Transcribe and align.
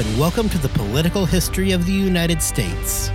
And 0.00 0.18
welcome 0.18 0.48
to 0.48 0.56
the 0.56 0.70
Political 0.70 1.26
History 1.26 1.72
of 1.72 1.84
the 1.84 1.92
United 1.92 2.40
States, 2.40 3.10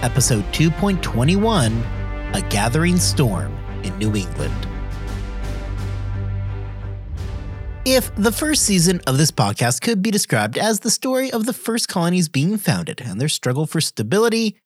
Episode 0.00 0.44
2.21 0.52 2.36
A 2.36 2.40
Gathering 2.42 2.98
Storm 2.98 3.52
in 3.82 3.98
New 3.98 4.14
England. 4.14 4.68
If 7.84 8.14
the 8.14 8.30
first 8.30 8.62
season 8.62 9.00
of 9.08 9.18
this 9.18 9.32
podcast 9.32 9.80
could 9.80 10.04
be 10.04 10.12
described 10.12 10.56
as 10.56 10.78
the 10.78 10.90
story 10.92 11.32
of 11.32 11.46
the 11.46 11.52
first 11.52 11.88
colonies 11.88 12.28
being 12.28 12.58
founded 12.58 13.00
and 13.00 13.20
their 13.20 13.28
struggle 13.28 13.66
for 13.66 13.80
stability, 13.80 14.56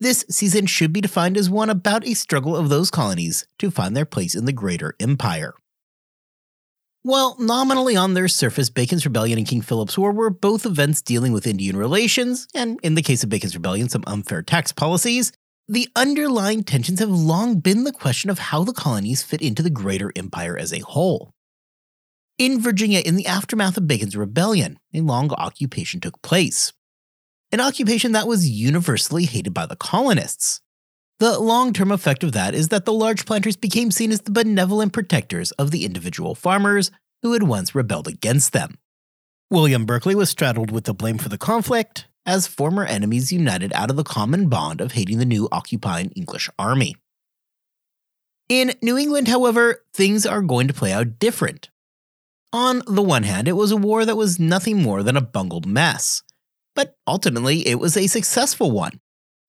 this 0.00 0.26
season 0.28 0.66
should 0.66 0.92
be 0.92 1.00
defined 1.00 1.38
as 1.38 1.48
one 1.48 1.70
about 1.70 2.06
a 2.06 2.12
struggle 2.12 2.54
of 2.54 2.68
those 2.68 2.90
colonies 2.90 3.46
to 3.60 3.70
find 3.70 3.96
their 3.96 4.04
place 4.04 4.34
in 4.34 4.44
the 4.44 4.52
greater 4.52 4.94
empire. 5.00 5.54
While 7.02 7.36
nominally 7.38 7.94
on 7.94 8.14
their 8.14 8.26
surface, 8.26 8.70
Bacon's 8.70 9.04
Rebellion 9.04 9.38
and 9.38 9.46
King 9.46 9.62
Philip's 9.62 9.96
War 9.96 10.12
were 10.12 10.30
both 10.30 10.66
events 10.66 11.00
dealing 11.00 11.32
with 11.32 11.46
Indian 11.46 11.76
relations, 11.76 12.48
and 12.54 12.78
in 12.82 12.96
the 12.96 13.02
case 13.02 13.22
of 13.22 13.30
Bacon's 13.30 13.54
Rebellion, 13.54 13.88
some 13.88 14.02
unfair 14.06 14.42
tax 14.42 14.72
policies, 14.72 15.32
the 15.68 15.88
underlying 15.94 16.64
tensions 16.64 16.98
have 16.98 17.10
long 17.10 17.60
been 17.60 17.84
the 17.84 17.92
question 17.92 18.30
of 18.30 18.38
how 18.38 18.64
the 18.64 18.72
colonies 18.72 19.22
fit 19.22 19.40
into 19.40 19.62
the 19.62 19.70
greater 19.70 20.12
empire 20.16 20.58
as 20.58 20.72
a 20.72 20.80
whole. 20.80 21.30
In 22.36 22.60
Virginia, 22.60 23.00
in 23.00 23.14
the 23.14 23.26
aftermath 23.26 23.76
of 23.76 23.86
Bacon's 23.86 24.16
Rebellion, 24.16 24.78
a 24.92 25.00
long 25.00 25.30
occupation 25.32 26.00
took 26.00 26.20
place. 26.22 26.72
An 27.52 27.60
occupation 27.60 28.12
that 28.12 28.26
was 28.26 28.48
universally 28.48 29.24
hated 29.24 29.54
by 29.54 29.66
the 29.66 29.76
colonists. 29.76 30.60
The 31.20 31.38
long 31.38 31.72
term 31.72 31.90
effect 31.90 32.22
of 32.22 32.32
that 32.32 32.54
is 32.54 32.68
that 32.68 32.84
the 32.84 32.92
large 32.92 33.26
planters 33.26 33.56
became 33.56 33.90
seen 33.90 34.12
as 34.12 34.20
the 34.20 34.30
benevolent 34.30 34.92
protectors 34.92 35.50
of 35.52 35.72
the 35.72 35.84
individual 35.84 36.36
farmers 36.36 36.92
who 37.22 37.32
had 37.32 37.42
once 37.42 37.74
rebelled 37.74 38.06
against 38.06 38.52
them. 38.52 38.78
William 39.50 39.84
Berkeley 39.84 40.14
was 40.14 40.30
straddled 40.30 40.70
with 40.70 40.84
the 40.84 40.94
blame 40.94 41.18
for 41.18 41.28
the 41.28 41.38
conflict, 41.38 42.06
as 42.24 42.46
former 42.46 42.84
enemies 42.84 43.32
united 43.32 43.72
out 43.72 43.90
of 43.90 43.96
the 43.96 44.04
common 44.04 44.48
bond 44.48 44.80
of 44.80 44.92
hating 44.92 45.18
the 45.18 45.24
new 45.24 45.48
occupying 45.50 46.10
English 46.10 46.48
army. 46.58 46.94
In 48.48 48.74
New 48.80 48.96
England, 48.96 49.26
however, 49.26 49.82
things 49.92 50.24
are 50.24 50.42
going 50.42 50.68
to 50.68 50.74
play 50.74 50.92
out 50.92 51.18
different. 51.18 51.70
On 52.52 52.82
the 52.86 53.02
one 53.02 53.24
hand, 53.24 53.48
it 53.48 53.52
was 53.52 53.72
a 53.72 53.76
war 53.76 54.04
that 54.04 54.16
was 54.16 54.38
nothing 54.38 54.82
more 54.82 55.02
than 55.02 55.16
a 55.16 55.22
bungled 55.22 55.66
mess, 55.66 56.22
but 56.74 56.96
ultimately 57.06 57.66
it 57.66 57.80
was 57.80 57.96
a 57.96 58.06
successful 58.06 58.70
one. 58.70 59.00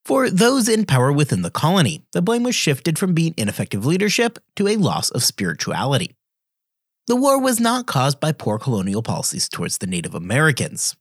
For 0.09 0.31
those 0.31 0.67
in 0.67 0.87
power 0.87 1.11
within 1.11 1.43
the 1.43 1.51
colony, 1.51 2.03
the 2.13 2.23
blame 2.23 2.41
was 2.41 2.55
shifted 2.55 2.97
from 2.97 3.13
being 3.13 3.35
ineffective 3.37 3.85
leadership 3.85 4.39
to 4.55 4.67
a 4.67 4.75
loss 4.75 5.11
of 5.11 5.23
spirituality. 5.23 6.15
The 7.05 7.15
war 7.15 7.39
was 7.39 7.59
not 7.59 7.85
caused 7.85 8.19
by 8.19 8.31
poor 8.31 8.57
colonial 8.57 9.03
policies 9.03 9.47
towards 9.47 9.77
the 9.77 9.85
Native 9.85 10.15
Americans. 10.15 10.95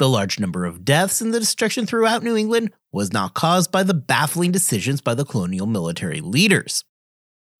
The 0.00 0.08
large 0.08 0.40
number 0.40 0.64
of 0.64 0.84
deaths 0.84 1.20
and 1.20 1.32
the 1.32 1.38
destruction 1.38 1.86
throughout 1.86 2.24
New 2.24 2.36
England 2.36 2.72
was 2.90 3.12
not 3.12 3.34
caused 3.34 3.70
by 3.70 3.84
the 3.84 3.94
baffling 3.94 4.50
decisions 4.50 5.00
by 5.00 5.14
the 5.14 5.24
colonial 5.24 5.68
military 5.68 6.20
leaders. 6.20 6.82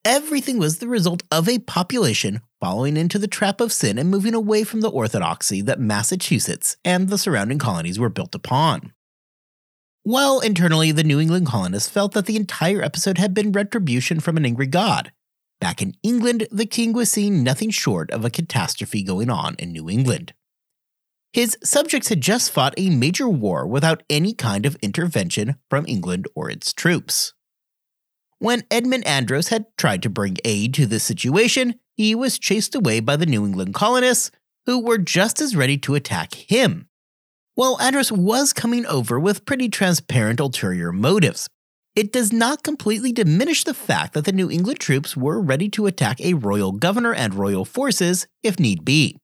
Everything 0.05 0.59
was 0.59 0.79
the 0.79 0.89
result 0.89 1.23
of 1.31 1.49
a 1.49 1.61
population 1.61 2.41
falling 2.61 2.97
into 2.97 3.21
the 3.21 3.29
trap 3.29 3.61
of 3.61 3.73
sin 3.73 3.99
and 4.01 4.11
moving 4.11 4.35
away 4.35 4.65
from 4.65 4.81
the 4.81 4.91
orthodoxy 4.91 5.61
that 5.61 5.79
Massachusetts 5.79 6.77
and 6.85 7.09
the 7.09 7.19
surrounding 7.19 7.61
colonies 7.61 8.01
were 8.01 8.09
built 8.09 8.35
upon. 8.35 8.93
While 10.09 10.41
internally, 10.41 10.91
the 10.91 11.05
New 11.05 11.20
England 11.20 11.48
colonists 11.48 11.91
felt 11.91 12.12
that 12.12 12.25
the 12.25 12.37
entire 12.37 12.81
episode 12.81 13.19
had 13.19 13.34
been 13.34 13.53
retribution 13.53 14.21
from 14.21 14.38
an 14.38 14.47
angry 14.47 14.66
god. 14.66 15.12
Back 15.60 15.83
in 15.83 15.97
England, 16.03 16.49
the 16.50 16.65
king 16.65 16.94
was 16.94 17.12
seeing 17.12 17.44
nothing 17.44 17.69
short 17.69 18.10
of 18.10 18.25
a 18.25 18.31
catastrophe 18.31 19.03
going 19.03 19.28
on 19.28 19.55
in 19.59 19.71
New 19.71 19.91
England. 19.91 20.33
His 21.34 21.59
subjects 21.62 22.09
had 22.09 22.22
just 22.22 22.50
fought 22.50 22.72
a 22.78 22.88
major 22.88 23.28
war 23.28 23.66
without 23.66 24.03
any 24.09 24.33
kind 24.33 24.65
of 24.65 24.77
intervention 24.77 25.56
from 25.69 25.84
England 25.87 26.27
or 26.34 26.49
its 26.49 26.72
troops. 26.72 27.34
When 28.38 28.65
Edmund 28.71 29.06
Andros 29.06 29.49
had 29.49 29.66
tried 29.77 30.03
to 30.04 30.09
bring 30.09 30.38
aid 30.43 30.72
to 30.72 30.87
this 30.87 31.04
situation, 31.04 31.78
he 31.99 32.15
was 32.15 32.38
chased 32.38 32.75
away 32.75 33.00
by 33.00 33.16
the 33.16 33.27
New 33.27 33.44
England 33.44 33.75
colonists, 33.75 34.31
who 34.65 34.81
were 34.81 34.97
just 34.97 35.38
as 35.43 35.54
ready 35.54 35.77
to 35.77 35.94
attack 35.94 36.33
him. 36.33 36.88
While 37.59 37.77
Andros 37.81 38.13
was 38.13 38.53
coming 38.53 38.87
over 38.87 39.19
with 39.19 39.45
pretty 39.45 39.69
transparent 39.69 40.39
ulterior 40.39 40.93
motives, 40.93 41.49
it 41.97 42.13
does 42.13 42.33
not 42.33 42.63
completely 42.63 43.11
diminish 43.11 43.65
the 43.65 43.75
fact 43.75 44.15
that 44.15 44.27
the 44.27 44.31
New 44.31 44.49
England 44.49 44.79
troops 44.79 45.17
were 45.17 45.41
ready 45.41 45.69
to 45.71 45.87
attack 45.87 46.21
a 46.21 46.35
royal 46.35 46.71
governor 46.71 47.13
and 47.13 47.35
royal 47.35 47.65
forces 47.65 48.29
if 48.45 48.61
need 48.61 48.85
be. 48.85 49.19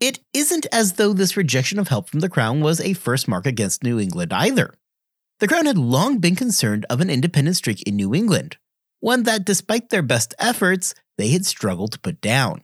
It 0.00 0.20
isn't 0.32 0.64
as 0.72 0.94
though 0.94 1.12
this 1.12 1.36
rejection 1.36 1.78
of 1.78 1.88
help 1.88 2.08
from 2.08 2.20
the 2.20 2.30
crown 2.30 2.62
was 2.62 2.80
a 2.80 2.94
first 2.94 3.28
mark 3.28 3.44
against 3.44 3.84
New 3.84 4.00
England 4.00 4.32
either. 4.32 4.72
The 5.40 5.48
crown 5.48 5.66
had 5.66 5.76
long 5.76 6.16
been 6.16 6.34
concerned 6.34 6.86
of 6.88 7.02
an 7.02 7.10
independent 7.10 7.58
streak 7.58 7.82
in 7.82 7.96
New 7.96 8.14
England, 8.14 8.56
one 9.00 9.24
that, 9.24 9.44
despite 9.44 9.90
their 9.90 10.00
best 10.00 10.34
efforts, 10.38 10.94
they 11.18 11.28
had 11.28 11.44
struggled 11.44 11.92
to 11.92 12.00
put 12.00 12.22
down. 12.22 12.62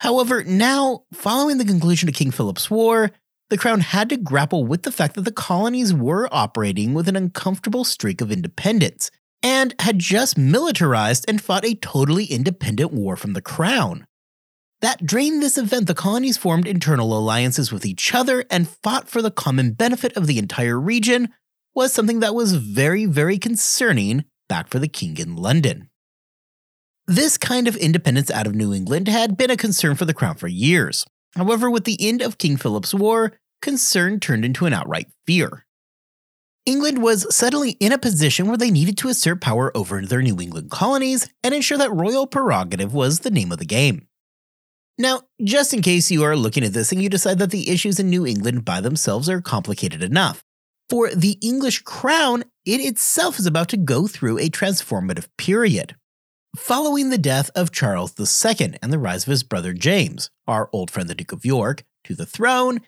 However, 0.00 0.42
now, 0.42 1.04
following 1.12 1.58
the 1.58 1.64
conclusion 1.64 2.08
of 2.08 2.16
King 2.16 2.32
Philip's 2.32 2.68
War, 2.68 3.12
the 3.50 3.58
Crown 3.58 3.80
had 3.80 4.08
to 4.10 4.16
grapple 4.16 4.64
with 4.64 4.82
the 4.82 4.92
fact 4.92 5.14
that 5.14 5.22
the 5.22 5.32
colonies 5.32 5.94
were 5.94 6.28
operating 6.30 6.92
with 6.92 7.08
an 7.08 7.16
uncomfortable 7.16 7.84
streak 7.84 8.20
of 8.20 8.30
independence 8.30 9.10
and 9.42 9.74
had 9.80 9.98
just 9.98 10.36
militarized 10.36 11.24
and 11.28 11.40
fought 11.40 11.64
a 11.64 11.74
totally 11.74 12.26
independent 12.26 12.92
war 12.92 13.16
from 13.16 13.32
the 13.32 13.40
Crown. 13.40 14.06
That 14.80 15.06
during 15.06 15.40
this 15.40 15.58
event, 15.58 15.86
the 15.86 15.94
colonies 15.94 16.36
formed 16.36 16.68
internal 16.68 17.16
alliances 17.16 17.72
with 17.72 17.86
each 17.86 18.14
other 18.14 18.44
and 18.50 18.68
fought 18.68 19.08
for 19.08 19.22
the 19.22 19.30
common 19.30 19.72
benefit 19.72 20.16
of 20.16 20.26
the 20.26 20.38
entire 20.38 20.78
region 20.78 21.30
was 21.74 21.92
something 21.92 22.20
that 22.20 22.34
was 22.34 22.54
very, 22.54 23.06
very 23.06 23.38
concerning 23.38 24.24
back 24.48 24.68
for 24.68 24.78
the 24.78 24.88
king 24.88 25.16
in 25.16 25.36
London. 25.36 25.88
This 27.06 27.38
kind 27.38 27.66
of 27.66 27.76
independence 27.76 28.30
out 28.30 28.46
of 28.46 28.54
New 28.54 28.74
England 28.74 29.08
had 29.08 29.36
been 29.36 29.50
a 29.50 29.56
concern 29.56 29.94
for 29.94 30.04
the 30.04 30.14
crown 30.14 30.36
for 30.36 30.48
years. 30.48 31.06
However, 31.36 31.70
with 31.70 31.84
the 31.84 31.98
end 32.00 32.22
of 32.22 32.38
King 32.38 32.56
Philip's 32.56 32.94
War, 32.94 33.32
concern 33.62 34.20
turned 34.20 34.44
into 34.44 34.66
an 34.66 34.72
outright 34.72 35.08
fear. 35.26 35.66
England 36.66 37.02
was 37.02 37.34
suddenly 37.34 37.70
in 37.80 37.92
a 37.92 37.98
position 37.98 38.46
where 38.46 38.58
they 38.58 38.70
needed 38.70 38.98
to 38.98 39.08
assert 39.08 39.40
power 39.40 39.74
over 39.74 40.02
their 40.02 40.20
New 40.20 40.38
England 40.38 40.70
colonies 40.70 41.28
and 41.42 41.54
ensure 41.54 41.78
that 41.78 41.92
royal 41.92 42.26
prerogative 42.26 42.92
was 42.92 43.20
the 43.20 43.30
name 43.30 43.50
of 43.50 43.58
the 43.58 43.64
game. 43.64 44.06
Now, 44.98 45.22
just 45.42 45.72
in 45.72 45.80
case 45.80 46.10
you 46.10 46.24
are 46.24 46.36
looking 46.36 46.64
at 46.64 46.72
this 46.72 46.92
and 46.92 47.02
you 47.02 47.08
decide 47.08 47.38
that 47.38 47.52
the 47.52 47.70
issues 47.70 47.98
in 47.98 48.10
New 48.10 48.26
England 48.26 48.64
by 48.64 48.80
themselves 48.80 49.28
are 49.28 49.40
complicated 49.40 50.02
enough, 50.02 50.44
for 50.90 51.14
the 51.14 51.38
English 51.40 51.82
crown, 51.82 52.44
it 52.66 52.80
itself 52.80 53.38
is 53.38 53.46
about 53.46 53.68
to 53.68 53.76
go 53.76 54.06
through 54.06 54.38
a 54.38 54.50
transformative 54.50 55.28
period. 55.38 55.94
Following 56.58 57.08
the 57.08 57.18
death 57.18 57.50
of 57.54 57.70
Charles 57.70 58.14
II 58.18 58.74
and 58.82 58.92
the 58.92 58.98
rise 58.98 59.22
of 59.22 59.30
his 59.30 59.44
brother 59.44 59.72
James, 59.72 60.28
our 60.46 60.68
old 60.72 60.90
friend 60.90 61.08
the 61.08 61.14
Duke 61.14 61.32
of 61.32 61.44
York, 61.44 61.84
to 62.04 62.14
the 62.14 62.26
throne, 62.26 62.80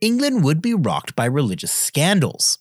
England 0.00 0.42
would 0.42 0.62
be 0.62 0.72
rocked 0.72 1.14
by 1.14 1.26
religious 1.26 1.70
scandals. 1.70 2.58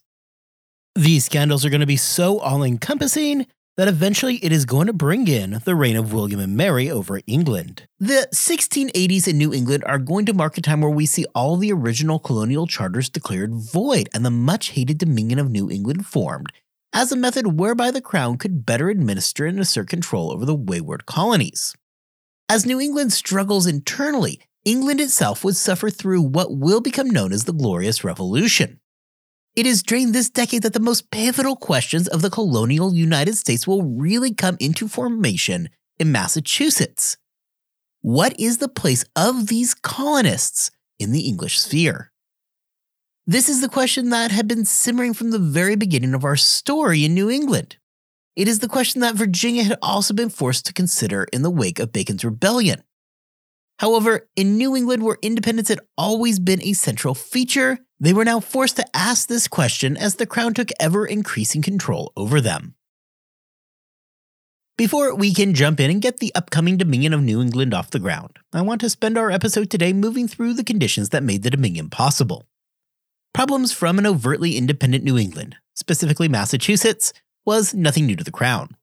These 0.94 1.26
scandals 1.26 1.66
are 1.66 1.70
going 1.70 1.82
to 1.82 1.88
be 1.88 1.96
so 1.96 2.40
all 2.40 2.64
encompassing 2.64 3.48
that 3.78 3.88
eventually 3.88 4.36
it 4.44 4.52
is 4.52 4.66
going 4.66 4.88
to 4.88 4.94
bring 4.94 5.28
in 5.28 5.62
the 5.64 5.74
reign 5.74 5.96
of 5.96 6.12
William 6.12 6.42
and 6.42 6.58
Mary 6.58 6.92
over 6.92 7.22
England. 7.26 7.88
The 8.00 8.28
1680s 8.34 9.28
in 9.28 9.38
New 9.38 9.54
England 9.54 9.84
are 9.86 10.00
going 10.00 10.26
to 10.26 10.34
mark 10.34 10.58
a 10.58 10.62
time 10.62 10.82
where 10.82 10.92
we 10.92 11.06
see 11.06 11.26
all 11.34 11.56
the 11.56 11.72
original 11.72 12.20
colonial 12.20 12.68
charters 12.68 13.10
declared 13.10 13.54
void 13.54 14.10
and 14.14 14.26
the 14.26 14.32
much 14.32 14.72
hated 14.72 14.98
Dominion 14.98 15.40
of 15.40 15.50
New 15.50 15.72
England 15.72 16.06
formed 16.06 16.52
as 16.98 17.12
a 17.12 17.16
method 17.16 17.60
whereby 17.60 17.92
the 17.92 18.02
crown 18.02 18.40
could 18.40 18.66
better 18.66 18.90
administer 18.90 19.46
and 19.46 19.60
assert 19.60 19.88
control 19.88 20.32
over 20.32 20.48
the 20.48 20.56
wayward 20.56 21.06
colonies. 21.06 21.76
As 22.50 22.66
New 22.66 22.82
England 22.82 23.14
struggles 23.14 23.68
internally, 23.68 24.42
England 24.66 25.00
itself 25.00 25.44
would 25.44 25.56
suffer 25.56 25.92
through 25.92 26.24
what 26.24 26.58
will 26.58 26.82
become 26.82 27.08
known 27.08 27.32
as 27.32 27.44
the 27.44 27.54
Glorious 27.54 28.04
Revolution. 28.04 28.80
It 29.56 29.68
is 29.68 29.84
during 29.84 30.12
this 30.12 30.32
decade 30.32 30.64
that 30.64 30.74
the 30.74 30.80
most 30.80 31.12
pivotal 31.12 31.56
questions 31.56 32.08
of 32.08 32.24
the 32.24 32.32
colonial 32.32 32.92
United 32.92 33.36
States 33.36 33.68
will 33.68 33.84
really 33.84 34.34
come 34.34 34.58
into 34.60 34.88
formation 34.88 35.70
in 36.00 36.12
Massachusetts. 36.12 37.16
What 38.02 38.34
is 38.40 38.58
the 38.58 38.68
place 38.68 39.06
of 39.16 39.50
these 39.50 39.76
colonists 39.76 40.72
in 40.98 41.12
the 41.12 41.28
English 41.28 41.60
sphere? 41.60 42.12
This 43.30 43.50
is 43.50 43.60
the 43.60 43.68
question 43.68 44.12
that 44.12 44.32
had 44.32 44.48
been 44.48 44.64
simmering 44.64 45.14
from 45.14 45.32
the 45.32 45.38
very 45.38 45.76
beginning 45.76 46.14
of 46.14 46.24
our 46.24 46.38
story 46.38 47.04
in 47.04 47.14
New 47.14 47.30
England. 47.30 47.76
It 48.38 48.48
is 48.48 48.60
the 48.60 48.70
question 48.70 49.02
that 49.02 49.16
Virginia 49.16 49.64
had 49.64 49.78
also 49.82 50.14
been 50.14 50.30
forced 50.30 50.66
to 50.68 50.74
consider 50.74 51.26
in 51.34 51.42
the 51.42 51.50
wake 51.50 51.78
of 51.78 51.92
Bacon's 51.92 52.24
rebellion. 52.24 52.84
However, 53.80 54.30
in 54.38 54.58
New 54.58 54.78
England, 54.78 55.04
where 55.04 55.18
independence 55.22 55.68
had 55.68 55.82
always 55.98 56.40
been 56.40 56.62
a 56.62 56.72
central 56.72 57.14
feature, 57.14 57.80
they 58.00 58.14
were 58.14 58.24
now 58.24 58.40
forced 58.40 58.78
to 58.78 58.96
ask 58.96 59.28
this 59.28 59.50
question 59.50 59.98
as 59.98 60.16
the 60.16 60.26
crown 60.26 60.54
took 60.54 60.70
ever 60.80 61.06
increasing 61.06 61.62
control 61.62 62.14
over 62.16 62.40
them. 62.40 62.76
Before 64.78 65.14
we 65.14 65.34
can 65.34 65.54
jump 65.54 65.82
in 65.82 65.92
and 65.92 66.02
get 66.02 66.20
the 66.22 66.34
upcoming 66.34 66.78
Dominion 66.78 67.12
of 67.12 67.24
New 67.24 67.42
England 67.42 67.74
off 67.74 67.92
the 67.92 68.00
ground, 68.00 68.40
I 68.54 68.62
want 68.62 68.80
to 68.80 68.90
spend 68.90 69.18
our 69.18 69.30
episode 69.30 69.70
today 69.70 69.92
moving 69.92 70.30
through 70.30 70.54
the 70.54 70.64
conditions 70.64 71.10
that 71.10 71.24
made 71.24 71.44
the 71.44 71.50
Dominion 71.50 71.90
possible. 71.90 72.48
Problems 73.34 73.72
from 73.72 74.00
an 74.00 74.06
overtly 74.08 74.58
independent 74.58 75.04
New 75.04 75.18
England, 75.18 75.56
specifically 75.76 76.28
Massachusetts, 76.28 77.14
was 77.46 77.74
nothing 77.74 78.06
new 78.06 78.16
to 78.16 78.24
the 78.24 78.32
Crown. 78.32 78.76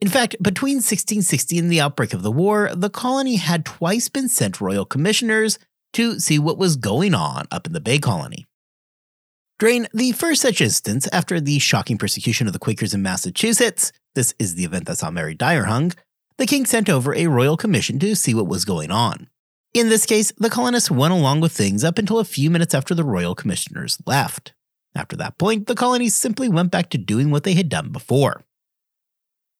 In 0.00 0.08
fact, 0.08 0.36
between 0.42 0.76
1660 0.76 1.58
and 1.58 1.70
the 1.70 1.80
outbreak 1.80 2.12
of 2.12 2.22
the 2.22 2.32
war, 2.32 2.70
the 2.74 2.90
colony 2.90 3.36
had 3.36 3.64
twice 3.64 4.08
been 4.08 4.28
sent 4.28 4.60
royal 4.60 4.84
commissioners 4.84 5.58
to 5.92 6.18
see 6.18 6.38
what 6.38 6.58
was 6.58 6.76
going 6.76 7.14
on 7.14 7.46
up 7.50 7.66
in 7.66 7.72
the 7.72 7.80
Bay 7.80 7.98
Colony. 7.98 8.46
During 9.58 9.86
the 9.94 10.12
first 10.12 10.42
such 10.42 10.60
instance, 10.60 11.08
after 11.12 11.40
the 11.40 11.60
shocking 11.60 11.96
persecution 11.96 12.46
of 12.48 12.52
the 12.52 12.58
Quakers 12.58 12.92
in 12.92 13.02
Massachusetts, 13.02 13.92
this 14.14 14.34
is 14.38 14.56
the 14.56 14.64
event 14.64 14.86
that 14.86 14.98
saw 14.98 15.10
Mary 15.10 15.34
Dyer 15.34 15.64
hung, 15.64 15.92
the 16.36 16.46
king 16.46 16.66
sent 16.66 16.90
over 16.90 17.14
a 17.14 17.28
royal 17.28 17.56
commission 17.56 17.98
to 18.00 18.16
see 18.16 18.34
what 18.34 18.48
was 18.48 18.64
going 18.64 18.90
on. 18.90 19.28
In 19.74 19.88
this 19.88 20.06
case, 20.06 20.32
the 20.38 20.50
colonists 20.50 20.88
went 20.88 21.12
along 21.12 21.40
with 21.40 21.50
things 21.50 21.82
up 21.82 21.98
until 21.98 22.20
a 22.20 22.24
few 22.24 22.48
minutes 22.48 22.74
after 22.74 22.94
the 22.94 23.02
royal 23.02 23.34
commissioners 23.34 23.98
left. 24.06 24.54
After 24.94 25.16
that 25.16 25.36
point, 25.36 25.66
the 25.66 25.74
colonies 25.74 26.14
simply 26.14 26.48
went 26.48 26.70
back 26.70 26.90
to 26.90 26.98
doing 26.98 27.32
what 27.32 27.42
they 27.42 27.54
had 27.54 27.68
done 27.68 27.90
before. 27.90 28.44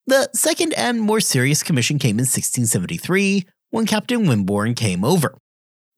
The 0.06 0.30
second 0.32 0.72
and 0.74 1.00
more 1.00 1.18
serious 1.18 1.64
commission 1.64 1.98
came 1.98 2.20
in 2.20 2.26
1673 2.26 3.44
when 3.70 3.86
Captain 3.86 4.24
Wimborne 4.24 4.76
came 4.76 5.04
over. 5.04 5.36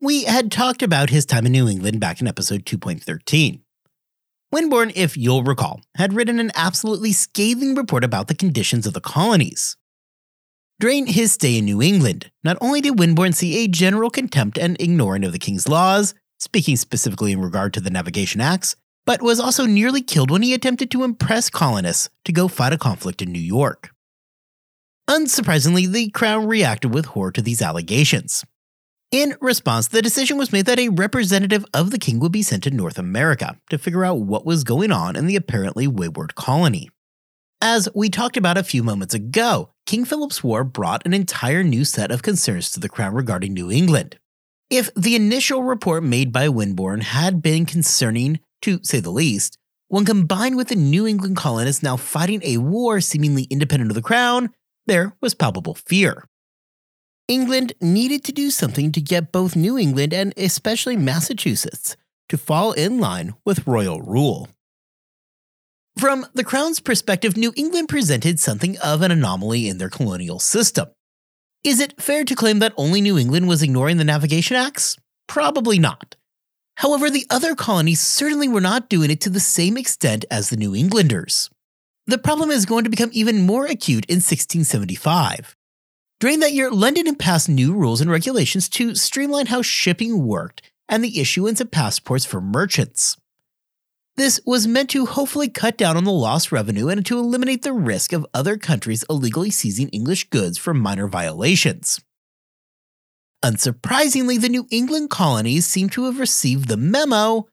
We 0.01 0.25
had 0.25 0.51
talked 0.51 0.83
about 0.83 1.11
his 1.11 1.27
time 1.27 1.45
in 1.45 1.53
New 1.53 1.69
England 1.69 2.01
back 2.01 2.23
in 2.23 2.27
episode 2.27 2.65
2.13. 2.65 3.61
Wimborne, 4.51 4.93
if 4.95 5.19
you'll 5.19 5.43
recall, 5.43 5.83
had 5.97 6.15
written 6.15 6.41
an 6.41 6.53
absolutely 6.55 7.13
scathing 7.13 7.75
report 7.75 8.03
about 8.03 8.29
the 8.29 8.35
conditions 8.35 8.87
of 8.87 8.95
the 8.95 9.01
colonies. 9.03 9.77
During 10.79 11.07
his 11.07 11.33
stay 11.33 11.57
in 11.57 11.65
New 11.65 11.81
England, 11.81 12.31
not 12.45 12.59
only 12.61 12.83
did 12.83 12.99
Wimborne 12.99 13.33
see 13.33 13.65
a 13.65 13.69
general 13.69 14.11
contempt 14.11 14.59
and 14.59 14.79
ignoring 14.79 15.25
of 15.25 15.33
the 15.33 15.39
king's 15.39 15.69
laws, 15.69 16.15
speaking 16.39 16.77
specifically 16.77 17.33
in 17.33 17.41
regard 17.41 17.73
to 17.75 17.81
the 17.81 17.89
Navigation 17.89 18.43
Acts, 18.43 18.77
but 19.07 19.23
was 19.23 19.41
also 19.41 19.65
nearly 19.65 20.03
killed 20.03 20.31
when 20.31 20.43
he 20.43 20.53
attempted 20.53 20.91
to 20.91 21.03
impress 21.03 21.49
colonists 21.49 22.11
to 22.27 22.33
go 22.33 22.47
fight 22.47 22.75
a 22.75 22.79
conflict 22.79 23.23
in 23.23 23.33
New 23.33 23.39
York. 23.39 23.91
Unsurprisingly, 25.09 25.91
the 25.91 26.11
Crown 26.11 26.47
reacted 26.47 26.93
with 26.93 27.07
horror 27.07 27.33
to 27.33 27.41
these 27.41 27.63
allegations. 27.63 28.45
In 29.11 29.35
response, 29.41 29.89
the 29.89 30.03
decision 30.03 30.37
was 30.37 30.53
made 30.53 30.67
that 30.67 30.79
a 30.79 30.91
representative 30.91 31.65
of 31.73 31.91
the 31.91 31.99
king 31.99 32.21
would 32.21 32.33
be 32.33 32.43
sent 32.43 32.65
to 32.65 32.71
North 32.71 32.99
America 32.99 33.57
to 33.71 33.79
figure 33.79 34.05
out 34.05 34.19
what 34.19 34.45
was 34.45 34.63
going 34.63 34.93
on 34.93 35.17
in 35.17 35.27
the 35.27 35.37
apparently 35.37 35.87
wayward 35.87 36.35
colony. 36.35 36.91
As 37.63 37.89
we 37.95 38.11
talked 38.11 38.37
about 38.37 38.59
a 38.59 38.63
few 38.63 38.83
moments 38.83 39.15
ago, 39.15 39.71
King 39.87 40.05
Philip's 40.05 40.43
War 40.43 40.65
brought 40.65 41.07
an 41.07 41.15
entire 41.15 41.63
new 41.63 41.85
set 41.85 42.11
of 42.11 42.23
concerns 42.23 42.73
to 42.73 42.81
the 42.81 42.89
crown 42.89 43.15
regarding 43.15 43.55
New 43.55 43.71
England. 43.71 44.19
If 44.69 44.93
the 44.95 45.15
initial 45.15 45.63
report 45.63 46.03
made 46.03 46.33
by 46.33 46.49
Wimborne 46.49 47.03
had 47.03 47.41
been 47.41 47.65
concerning, 47.67 48.41
to 48.63 48.81
say 48.83 48.99
the 48.99 49.11
least, 49.11 49.59
when 49.87 50.05
combined 50.05 50.57
with 50.57 50.69
the 50.69 50.75
New 50.75 51.07
England 51.07 51.37
colonists 51.37 51.85
now 51.85 51.97
fighting 51.97 52.41
a 52.43 52.59
war 52.59 53.01
seemingly 53.01 53.45
independent 53.45 53.93
of 53.93 53.95
the 53.95 54.03
crown, 54.03 54.51
there 54.87 55.15
was 55.21 55.35
palpable 55.35 55.75
fear. 55.75 56.27
England 57.29 57.73
needed 57.81 58.25
to 58.25 58.33
do 58.33 58.51
something 58.51 58.91
to 58.91 59.01
get 59.01 59.31
both 59.31 59.55
New 59.55 59.79
England 59.79 60.13
and 60.13 60.35
especially 60.37 60.97
Massachusetts 60.97 61.97
to 62.29 62.37
fall 62.37 62.73
in 62.73 62.99
line 62.99 63.35
with 63.45 63.69
royal 63.69 64.03
rule. 64.03 64.49
From 65.99 66.27
the 66.35 66.45
Crown's 66.45 66.79
perspective, 66.79 67.39
New 67.39 67.55
England 67.57 67.89
presented 67.89 68.39
something 68.39 68.77
of 68.79 69.01
an 69.01 69.11
anomaly 69.11 69.67
in 69.67 69.79
their 69.79 69.89
colonial 69.89 70.39
system. 70.39 70.89
Is 71.65 71.81
it 71.81 72.01
fair 72.01 72.23
to 72.23 72.35
claim 72.35 72.59
that 72.59 72.75
only 72.77 73.01
New 73.01 73.17
England 73.17 73.49
was 73.49 73.63
ignoring 73.63 73.97
the 73.97 74.05
Navigation 74.05 74.59
Acts? 74.59 74.99
Probably 75.27 75.79
not. 75.79 76.15
However, 76.77 77.09
the 77.09 77.25
other 77.31 77.55
colonies 77.55 78.01
certainly 78.01 78.47
were 78.47 78.61
not 78.61 78.91
doing 78.91 79.11
it 79.11 79.23
to 79.23 79.31
the 79.31 79.41
same 79.41 79.79
extent 79.79 80.27
as 80.31 80.51
the 80.51 80.59
New 80.59 80.75
Englanders. 80.75 81.49
The 82.07 82.19
problem 82.19 82.51
is 82.51 82.67
going 82.67 82.85
to 82.85 82.91
become 82.91 83.11
even 83.13 83.47
more 83.47 83.65
acute 83.65 84.05
in 84.05 84.17
1675. 84.17 85.57
During 86.21 86.41
that 86.41 86.53
year, 86.53 86.71
London 86.71 87.07
had 87.07 87.19
passed 87.19 87.49
new 87.49 87.73
rules 87.73 88.03
and 88.03 88.11
regulations 88.11 88.69
to 88.71 88.95
streamline 88.95 89.47
how 89.47 89.63
shipping 89.63 90.27
worked 90.27 90.61
and 90.91 91.03
the 91.03 91.19
issuance 91.19 91.61
of 91.61 91.71
passports 91.71 92.27
for 92.27 92.43
merchants. 92.43 93.17
This 94.17 94.41
was 94.47 94.67
meant 94.67 94.89
to 94.91 95.05
hopefully 95.05 95.49
cut 95.49 95.77
down 95.77 95.97
on 95.97 96.05
the 96.05 96.13
lost 96.13 96.51
revenue 96.51 96.89
and 96.89 97.05
to 97.05 97.19
eliminate 97.19 97.63
the 97.63 97.75
risk 97.75 98.15
of 98.15 98.27
other 98.33 98.57
countries 98.57 99.05
illegally 99.11 99.51
seizing 99.51 99.91
English 99.91 100.31
goods 100.31 100.57
for 100.57 100.73
minor 100.73 101.07
violations. 101.07 102.01
Unsurprisingly, 103.45 104.41
the 104.41 104.49
New 104.49 104.67
England 104.71 105.11
colonies 105.11 105.67
seem 105.67 105.91
to 105.91 106.07
have 106.07 106.19
received 106.19 106.69
the 106.69 106.79
memo 106.79 107.47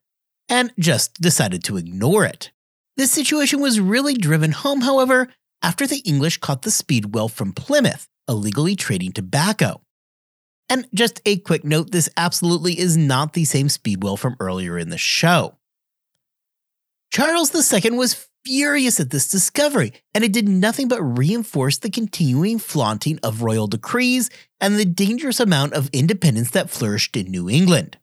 and 0.48 0.72
just 0.80 1.20
decided 1.20 1.66
to 1.66 1.76
ignore 1.76 2.24
it. 2.24 2.52
This 2.96 3.12
situation 3.12 3.60
was 3.60 3.82
really 3.82 4.14
driven 4.14 4.54
home, 4.54 4.82
however, 4.82 5.28
after 5.62 5.86
the 5.86 6.00
English 6.00 6.38
caught 6.38 6.62
the 6.62 6.72
speedwell 6.72 7.28
from 7.28 7.52
Plymouth, 7.52 8.08
illegally 8.30 8.78
trading 8.78 9.12
tobacco. 9.12 9.82
And 10.70 10.88
just 10.94 11.22
a 11.26 11.40
quick 11.40 11.66
note 11.66 11.92
this 11.92 12.10
absolutely 12.16 12.80
is 12.80 12.96
not 12.96 13.34
the 13.34 13.44
same 13.44 13.68
speedwell 13.68 14.16
from 14.16 14.38
earlier 14.40 14.78
in 14.78 14.90
the 14.90 14.98
show. 14.98 15.58
Charles 17.14 17.54
II 17.54 17.92
was 17.92 18.28
furious 18.44 19.00
at 19.00 19.12
this 19.12 19.30
discovery, 19.30 19.94
and 20.16 20.24
it 20.24 20.34
did 20.34 20.50
nothing 20.50 20.88
but 20.88 21.04
reinforce 21.04 21.78
the 21.78 21.92
continuing 21.92 22.58
flaunting 22.58 23.20
of 23.22 23.44
royal 23.44 23.68
decrees 23.68 24.32
and 24.60 24.80
the 24.80 24.84
dangerous 24.84 25.40
amount 25.40 25.74
of 25.74 25.92
independence 25.94 26.50
that 26.50 26.72
flourished 26.72 27.16
in 27.16 27.30
New 27.30 27.48
England. 27.48 28.00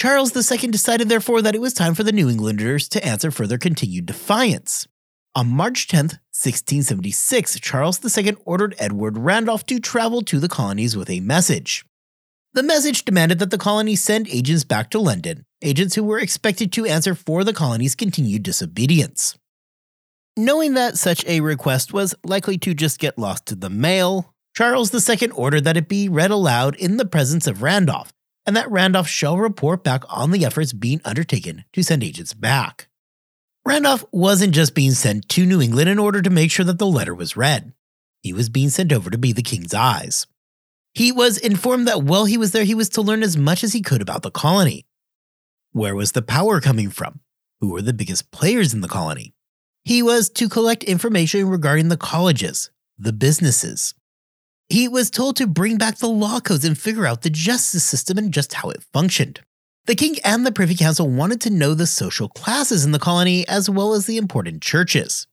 Charles 0.00 0.34
II 0.34 0.68
decided, 0.68 1.10
therefore, 1.10 1.42
that 1.42 1.54
it 1.54 1.60
was 1.60 1.74
time 1.74 1.94
for 1.94 2.02
the 2.02 2.10
New 2.10 2.30
Englanders 2.30 2.88
to 2.88 3.04
answer 3.04 3.30
for 3.30 3.46
their 3.46 3.58
continued 3.58 4.06
defiance. 4.06 4.88
On 5.34 5.46
March 5.46 5.86
10, 5.86 6.04
1676, 6.04 7.60
Charles 7.60 8.16
II 8.16 8.36
ordered 8.46 8.74
Edward 8.78 9.18
Randolph 9.18 9.66
to 9.66 9.78
travel 9.78 10.22
to 10.22 10.40
the 10.40 10.48
colonies 10.48 10.96
with 10.96 11.10
a 11.10 11.20
message. 11.20 11.84
The 12.54 12.62
message 12.62 13.04
demanded 13.04 13.38
that 13.40 13.50
the 13.50 13.58
colonies 13.58 14.02
send 14.02 14.28
agents 14.28 14.64
back 14.64 14.88
to 14.92 14.98
London, 14.98 15.44
agents 15.62 15.94
who 15.94 16.04
were 16.04 16.18
expected 16.18 16.72
to 16.72 16.86
answer 16.86 17.14
for 17.14 17.44
the 17.44 17.52
colony's 17.52 17.94
continued 17.94 18.42
disobedience. 18.42 19.36
Knowing 20.36 20.74
that 20.74 20.96
such 20.96 21.24
a 21.26 21.40
request 21.40 21.92
was 21.92 22.14
likely 22.24 22.56
to 22.58 22.74
just 22.74 23.00
get 23.00 23.18
lost 23.18 23.50
in 23.50 23.60
the 23.60 23.70
mail, 23.70 24.34
Charles 24.56 24.92
II 24.92 25.30
ordered 25.30 25.64
that 25.64 25.76
it 25.76 25.88
be 25.88 26.08
read 26.08 26.30
aloud 26.30 26.76
in 26.76 26.96
the 26.96 27.04
presence 27.04 27.46
of 27.46 27.62
Randolph, 27.62 28.12
and 28.46 28.56
that 28.56 28.70
Randolph 28.70 29.08
shall 29.08 29.36
report 29.36 29.82
back 29.82 30.02
on 30.08 30.30
the 30.30 30.44
efforts 30.44 30.72
being 30.72 31.00
undertaken 31.04 31.64
to 31.72 31.82
send 31.82 32.04
agents 32.04 32.34
back. 32.34 32.88
Randolph 33.64 34.04
wasn't 34.12 34.54
just 34.54 34.74
being 34.74 34.92
sent 34.92 35.28
to 35.30 35.44
New 35.44 35.60
England 35.60 35.88
in 35.90 35.98
order 35.98 36.22
to 36.22 36.30
make 36.30 36.50
sure 36.50 36.64
that 36.64 36.78
the 36.78 36.86
letter 36.86 37.14
was 37.14 37.36
read. 37.36 37.72
He 38.22 38.32
was 38.32 38.48
being 38.48 38.70
sent 38.70 38.92
over 38.92 39.10
to 39.10 39.18
be 39.18 39.32
the 39.32 39.42
king's 39.42 39.74
eyes. 39.74 40.26
He 40.94 41.12
was 41.12 41.36
informed 41.38 41.86
that 41.86 42.02
while 42.02 42.24
he 42.24 42.38
was 42.38 42.52
there, 42.52 42.64
he 42.64 42.74
was 42.74 42.88
to 42.90 43.02
learn 43.02 43.22
as 43.22 43.36
much 43.36 43.62
as 43.62 43.72
he 43.72 43.82
could 43.82 44.00
about 44.00 44.22
the 44.22 44.30
colony. 44.30 44.86
Where 45.72 45.94
was 45.94 46.12
the 46.12 46.22
power 46.22 46.60
coming 46.60 46.90
from? 46.90 47.20
Who 47.60 47.70
were 47.70 47.82
the 47.82 47.92
biggest 47.92 48.30
players 48.30 48.72
in 48.72 48.80
the 48.80 48.88
colony? 48.88 49.34
He 49.84 50.02
was 50.02 50.28
to 50.30 50.48
collect 50.48 50.84
information 50.84 51.48
regarding 51.48 51.88
the 51.88 51.96
colleges, 51.96 52.70
the 52.98 53.12
businesses, 53.12 53.94
he 54.68 54.86
was 54.86 55.10
told 55.10 55.36
to 55.36 55.46
bring 55.46 55.78
back 55.78 55.98
the 55.98 56.08
law 56.08 56.40
codes 56.40 56.64
and 56.64 56.78
figure 56.78 57.06
out 57.06 57.22
the 57.22 57.30
justice 57.30 57.84
system 57.84 58.18
and 58.18 58.32
just 58.32 58.52
how 58.52 58.68
it 58.68 58.84
functioned. 58.92 59.40
The 59.86 59.94
king 59.94 60.16
and 60.22 60.44
the 60.44 60.52
Privy 60.52 60.74
Council 60.74 61.08
wanted 61.08 61.40
to 61.42 61.50
know 61.50 61.72
the 61.72 61.86
social 61.86 62.28
classes 62.28 62.84
in 62.84 62.92
the 62.92 62.98
colony 62.98 63.48
as 63.48 63.70
well 63.70 63.94
as 63.94 64.04
the 64.04 64.18
important 64.18 64.60
churches. 64.60 65.26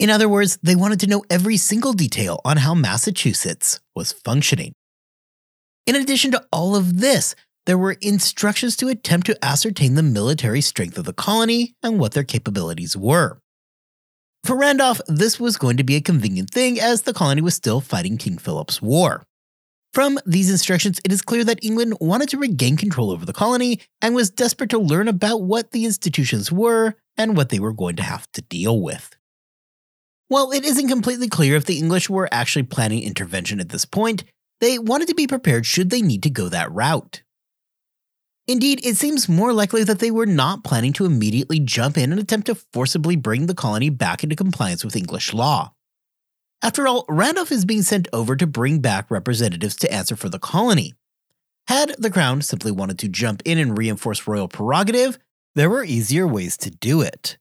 In 0.00 0.10
other 0.10 0.28
words, 0.28 0.58
they 0.60 0.74
wanted 0.74 0.98
to 1.00 1.06
know 1.06 1.24
every 1.30 1.56
single 1.56 1.92
detail 1.92 2.40
on 2.44 2.56
how 2.56 2.74
Massachusetts 2.74 3.80
was 3.94 4.10
functioning. 4.10 4.72
In 5.86 5.94
addition 5.94 6.32
to 6.32 6.44
all 6.52 6.74
of 6.74 6.98
this, 6.98 7.36
there 7.66 7.76
were 7.76 7.96
instructions 8.00 8.76
to 8.76 8.88
attempt 8.88 9.26
to 9.26 9.44
ascertain 9.44 9.94
the 9.94 10.02
military 10.02 10.60
strength 10.60 10.96
of 10.96 11.04
the 11.04 11.12
colony 11.12 11.74
and 11.82 11.98
what 11.98 12.12
their 12.12 12.24
capabilities 12.24 12.96
were. 12.96 13.40
For 14.44 14.56
Randolph, 14.56 15.00
this 15.08 15.40
was 15.40 15.56
going 15.56 15.76
to 15.76 15.84
be 15.84 15.96
a 15.96 16.00
convenient 16.00 16.50
thing 16.50 16.80
as 16.80 17.02
the 17.02 17.12
colony 17.12 17.42
was 17.42 17.54
still 17.54 17.80
fighting 17.80 18.16
King 18.16 18.38
Philip's 18.38 18.80
War. 18.80 19.24
From 19.92 20.18
these 20.24 20.50
instructions, 20.50 21.00
it 21.04 21.12
is 21.12 21.22
clear 21.22 21.42
that 21.44 21.64
England 21.64 21.96
wanted 22.00 22.28
to 22.28 22.38
regain 22.38 22.76
control 22.76 23.10
over 23.10 23.24
the 23.24 23.32
colony 23.32 23.80
and 24.00 24.14
was 24.14 24.30
desperate 24.30 24.70
to 24.70 24.78
learn 24.78 25.08
about 25.08 25.42
what 25.42 25.72
the 25.72 25.84
institutions 25.84 26.52
were 26.52 26.94
and 27.16 27.36
what 27.36 27.48
they 27.48 27.58
were 27.58 27.72
going 27.72 27.96
to 27.96 28.02
have 28.02 28.30
to 28.32 28.42
deal 28.42 28.80
with. 28.80 29.16
While 30.28 30.52
it 30.52 30.64
isn't 30.64 30.88
completely 30.88 31.28
clear 31.28 31.56
if 31.56 31.64
the 31.64 31.78
English 31.78 32.10
were 32.10 32.28
actually 32.30 32.64
planning 32.64 33.02
intervention 33.02 33.58
at 33.58 33.70
this 33.70 33.84
point, 33.84 34.22
they 34.60 34.78
wanted 34.78 35.08
to 35.08 35.14
be 35.14 35.26
prepared 35.26 35.66
should 35.66 35.90
they 35.90 36.02
need 36.02 36.22
to 36.24 36.30
go 36.30 36.48
that 36.48 36.70
route. 36.70 37.22
Indeed, 38.48 38.84
it 38.84 38.96
seems 38.96 39.28
more 39.28 39.52
likely 39.52 39.82
that 39.82 39.98
they 39.98 40.12
were 40.12 40.26
not 40.26 40.62
planning 40.62 40.92
to 40.94 41.04
immediately 41.04 41.58
jump 41.58 41.98
in 41.98 42.12
and 42.12 42.20
attempt 42.20 42.46
to 42.46 42.54
forcibly 42.54 43.16
bring 43.16 43.46
the 43.46 43.54
colony 43.54 43.90
back 43.90 44.22
into 44.22 44.36
compliance 44.36 44.84
with 44.84 44.94
English 44.94 45.34
law. 45.34 45.72
After 46.62 46.86
all, 46.86 47.04
Randolph 47.08 47.50
is 47.50 47.64
being 47.64 47.82
sent 47.82 48.08
over 48.12 48.36
to 48.36 48.46
bring 48.46 48.80
back 48.80 49.10
representatives 49.10 49.76
to 49.76 49.92
answer 49.92 50.16
for 50.16 50.28
the 50.28 50.38
colony. 50.38 50.94
Had 51.66 51.96
the 51.98 52.10
crown 52.10 52.40
simply 52.42 52.70
wanted 52.70 52.98
to 53.00 53.08
jump 53.08 53.42
in 53.44 53.58
and 53.58 53.76
reinforce 53.76 54.28
royal 54.28 54.46
prerogative, 54.46 55.18
there 55.56 55.70
were 55.70 55.84
easier 55.84 56.26
ways 56.26 56.56
to 56.58 56.70
do 56.70 57.00
it. 57.02 57.38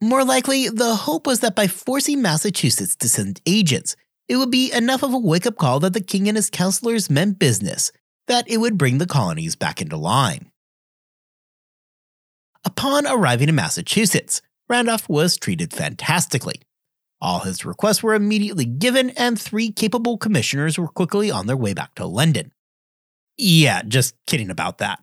More 0.00 0.24
likely, 0.24 0.68
the 0.68 0.94
hope 0.94 1.26
was 1.26 1.40
that 1.40 1.54
by 1.54 1.68
forcing 1.68 2.20
Massachusetts 2.20 2.96
to 2.96 3.08
send 3.08 3.40
agents, 3.46 3.94
it 4.28 4.36
would 4.36 4.50
be 4.50 4.72
enough 4.72 5.02
of 5.04 5.14
a 5.14 5.18
wake 5.18 5.46
up 5.46 5.56
call 5.56 5.78
that 5.80 5.92
the 5.92 6.00
king 6.00 6.28
and 6.28 6.36
his 6.36 6.50
counselors 6.50 7.08
meant 7.08 7.38
business, 7.38 7.92
that 8.28 8.48
it 8.48 8.58
would 8.58 8.78
bring 8.78 8.98
the 8.98 9.06
colonies 9.06 9.56
back 9.56 9.80
into 9.80 9.96
line. 9.96 10.50
Upon 12.64 13.06
arriving 13.06 13.48
in 13.48 13.54
Massachusetts, 13.54 14.42
Randolph 14.68 15.08
was 15.08 15.36
treated 15.36 15.72
fantastically. 15.72 16.60
All 17.20 17.40
his 17.40 17.64
requests 17.64 18.02
were 18.02 18.14
immediately 18.14 18.64
given, 18.64 19.10
and 19.10 19.40
three 19.40 19.70
capable 19.70 20.18
commissioners 20.18 20.78
were 20.78 20.88
quickly 20.88 21.30
on 21.30 21.46
their 21.46 21.56
way 21.56 21.72
back 21.72 21.94
to 21.94 22.06
London. 22.06 22.52
Yeah, 23.38 23.82
just 23.86 24.14
kidding 24.26 24.50
about 24.50 24.78
that. 24.78 25.02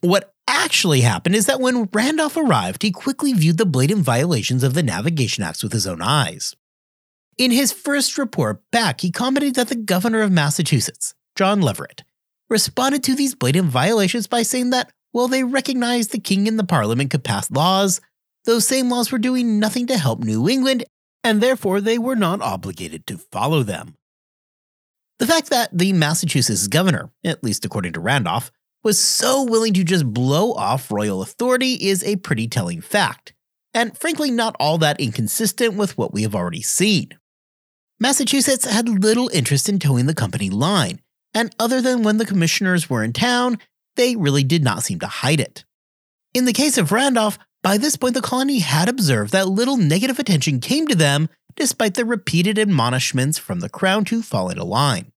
What 0.00 0.32
actually 0.48 1.02
happened 1.02 1.34
is 1.36 1.46
that 1.46 1.60
when 1.60 1.88
Randolph 1.92 2.36
arrived, 2.36 2.82
he 2.82 2.90
quickly 2.90 3.32
viewed 3.32 3.58
the 3.58 3.66
blatant 3.66 4.00
violations 4.00 4.64
of 4.64 4.74
the 4.74 4.82
Navigation 4.82 5.44
Acts 5.44 5.62
with 5.62 5.72
his 5.72 5.86
own 5.86 6.02
eyes. 6.02 6.56
In 7.38 7.50
his 7.50 7.72
first 7.72 8.18
report 8.18 8.62
back, 8.70 9.00
he 9.00 9.10
commented 9.10 9.54
that 9.54 9.68
the 9.68 9.76
governor 9.76 10.22
of 10.22 10.32
Massachusetts, 10.32 11.14
John 11.36 11.60
Leverett, 11.60 12.04
responded 12.52 13.02
to 13.02 13.16
these 13.16 13.34
blatant 13.34 13.66
violations 13.68 14.28
by 14.28 14.42
saying 14.42 14.70
that 14.70 14.92
while 15.10 15.26
they 15.26 15.42
recognized 15.42 16.12
the 16.12 16.20
king 16.20 16.46
and 16.46 16.58
the 16.58 16.64
parliament 16.64 17.10
could 17.10 17.24
pass 17.24 17.50
laws, 17.50 18.00
those 18.44 18.66
same 18.66 18.88
laws 18.90 19.10
were 19.10 19.18
doing 19.18 19.58
nothing 19.58 19.86
to 19.86 19.98
help 19.98 20.20
New 20.20 20.48
England, 20.48 20.84
and 21.24 21.40
therefore 21.40 21.80
they 21.80 21.98
were 21.98 22.14
not 22.14 22.42
obligated 22.42 23.06
to 23.06 23.18
follow 23.18 23.62
them. 23.62 23.96
The 25.18 25.26
fact 25.26 25.50
that 25.50 25.70
the 25.76 25.92
Massachusetts 25.92 26.66
governor, 26.66 27.10
at 27.24 27.42
least 27.42 27.64
according 27.64 27.94
to 27.94 28.00
Randolph, 28.00 28.50
was 28.82 28.98
so 28.98 29.44
willing 29.44 29.72
to 29.74 29.84
just 29.84 30.12
blow 30.12 30.52
off 30.52 30.90
royal 30.90 31.22
authority 31.22 31.74
is 31.74 32.02
a 32.04 32.16
pretty 32.16 32.48
telling 32.48 32.80
fact, 32.80 33.32
and 33.72 33.96
frankly, 33.96 34.30
not 34.30 34.56
all 34.58 34.78
that 34.78 35.00
inconsistent 35.00 35.74
with 35.74 35.96
what 35.96 36.12
we 36.12 36.22
have 36.22 36.34
already 36.34 36.62
seen. 36.62 37.10
Massachusetts 38.00 38.64
had 38.64 38.88
little 38.88 39.30
interest 39.32 39.68
in 39.68 39.78
toeing 39.78 40.06
the 40.06 40.14
company 40.14 40.50
line, 40.50 41.00
and 41.34 41.54
other 41.58 41.80
than 41.80 42.02
when 42.02 42.18
the 42.18 42.26
commissioners 42.26 42.88
were 42.88 43.02
in 43.02 43.12
town, 43.12 43.58
they 43.96 44.16
really 44.16 44.44
did 44.44 44.62
not 44.62 44.82
seem 44.82 44.98
to 45.00 45.06
hide 45.06 45.40
it. 45.40 45.64
In 46.34 46.44
the 46.44 46.52
case 46.52 46.78
of 46.78 46.92
Randolph, 46.92 47.38
by 47.62 47.78
this 47.78 47.96
point 47.96 48.14
the 48.14 48.22
colony 48.22 48.58
had 48.60 48.88
observed 48.88 49.32
that 49.32 49.48
little 49.48 49.76
negative 49.76 50.18
attention 50.18 50.60
came 50.60 50.86
to 50.88 50.94
them 50.94 51.28
despite 51.54 51.94
the 51.94 52.04
repeated 52.04 52.58
admonishments 52.58 53.38
from 53.38 53.60
the 53.60 53.68
crown 53.68 54.04
to 54.06 54.22
fall 54.22 54.48
into 54.48 54.64
line. 54.64 55.12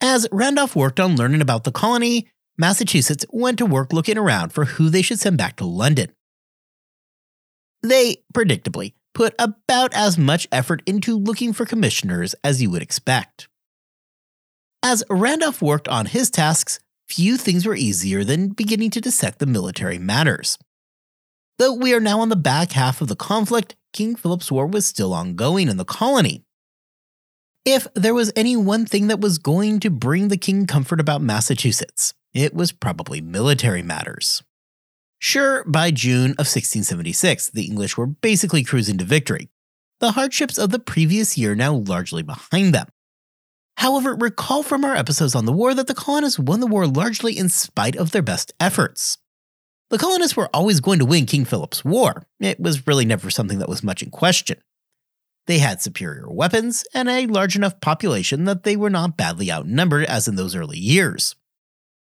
As 0.00 0.26
Randolph 0.32 0.76
worked 0.76 1.00
on 1.00 1.16
learning 1.16 1.40
about 1.40 1.64
the 1.64 1.72
colony, 1.72 2.28
Massachusetts 2.58 3.24
went 3.30 3.58
to 3.58 3.66
work 3.66 3.92
looking 3.92 4.18
around 4.18 4.52
for 4.52 4.64
who 4.64 4.90
they 4.90 5.02
should 5.02 5.20
send 5.20 5.38
back 5.38 5.56
to 5.56 5.64
London. 5.64 6.12
They, 7.82 8.16
predictably, 8.34 8.94
put 9.14 9.34
about 9.38 9.94
as 9.94 10.18
much 10.18 10.48
effort 10.50 10.82
into 10.86 11.16
looking 11.16 11.52
for 11.52 11.64
commissioners 11.64 12.34
as 12.42 12.60
you 12.60 12.70
would 12.70 12.82
expect. 12.82 13.48
As 14.88 15.02
Randolph 15.10 15.60
worked 15.60 15.88
on 15.88 16.06
his 16.06 16.30
tasks, 16.30 16.78
few 17.08 17.36
things 17.36 17.66
were 17.66 17.74
easier 17.74 18.22
than 18.22 18.50
beginning 18.50 18.90
to 18.90 19.00
dissect 19.00 19.40
the 19.40 19.44
military 19.44 19.98
matters. 19.98 20.58
Though 21.58 21.72
we 21.72 21.92
are 21.92 21.98
now 21.98 22.20
on 22.20 22.28
the 22.28 22.36
back 22.36 22.70
half 22.70 23.00
of 23.00 23.08
the 23.08 23.16
conflict, 23.16 23.74
King 23.92 24.14
Philip's 24.14 24.52
War 24.52 24.64
was 24.64 24.86
still 24.86 25.12
ongoing 25.12 25.68
in 25.68 25.76
the 25.76 25.84
colony. 25.84 26.44
If 27.64 27.88
there 27.94 28.14
was 28.14 28.32
any 28.36 28.56
one 28.56 28.86
thing 28.86 29.08
that 29.08 29.18
was 29.18 29.38
going 29.38 29.80
to 29.80 29.90
bring 29.90 30.28
the 30.28 30.36
king 30.36 30.68
comfort 30.68 31.00
about 31.00 31.20
Massachusetts, 31.20 32.14
it 32.32 32.54
was 32.54 32.70
probably 32.70 33.20
military 33.20 33.82
matters. 33.82 34.44
Sure, 35.18 35.64
by 35.64 35.90
June 35.90 36.30
of 36.38 36.46
1676, 36.46 37.50
the 37.50 37.64
English 37.64 37.96
were 37.96 38.06
basically 38.06 38.62
cruising 38.62 38.98
to 38.98 39.04
victory, 39.04 39.48
the 39.98 40.12
hardships 40.12 40.58
of 40.58 40.70
the 40.70 40.78
previous 40.78 41.36
year 41.36 41.56
now 41.56 41.74
largely 41.74 42.22
behind 42.22 42.72
them. 42.72 42.86
However, 43.76 44.14
recall 44.14 44.62
from 44.62 44.84
our 44.84 44.94
episodes 44.94 45.34
on 45.34 45.44
the 45.44 45.52
war 45.52 45.74
that 45.74 45.86
the 45.86 45.94
colonists 45.94 46.38
won 46.38 46.60
the 46.60 46.66
war 46.66 46.86
largely 46.86 47.36
in 47.36 47.48
spite 47.48 47.96
of 47.96 48.10
their 48.10 48.22
best 48.22 48.52
efforts. 48.58 49.18
The 49.90 49.98
colonists 49.98 50.36
were 50.36 50.50
always 50.52 50.80
going 50.80 50.98
to 50.98 51.04
win 51.04 51.26
King 51.26 51.44
Philip's 51.44 51.84
War. 51.84 52.26
It 52.40 52.58
was 52.58 52.86
really 52.86 53.04
never 53.04 53.30
something 53.30 53.58
that 53.58 53.68
was 53.68 53.84
much 53.84 54.02
in 54.02 54.10
question. 54.10 54.58
They 55.46 55.58
had 55.58 55.80
superior 55.80 56.28
weapons 56.28 56.84
and 56.92 57.08
a 57.08 57.26
large 57.26 57.54
enough 57.54 57.80
population 57.80 58.44
that 58.44 58.64
they 58.64 58.76
were 58.76 58.90
not 58.90 59.16
badly 59.16 59.52
outnumbered 59.52 60.04
as 60.06 60.26
in 60.26 60.34
those 60.34 60.56
early 60.56 60.78
years. 60.78 61.36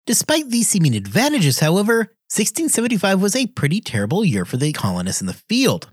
Despite 0.05 0.49
these 0.49 0.69
seeming 0.69 0.95
advantages, 0.95 1.59
however, 1.59 1.97
1675 2.29 3.21
was 3.21 3.35
a 3.35 3.47
pretty 3.47 3.81
terrible 3.81 4.23
year 4.23 4.45
for 4.45 4.55
the 4.55 4.71
colonists 4.71 5.19
in 5.19 5.27
the 5.27 5.33
field. 5.33 5.89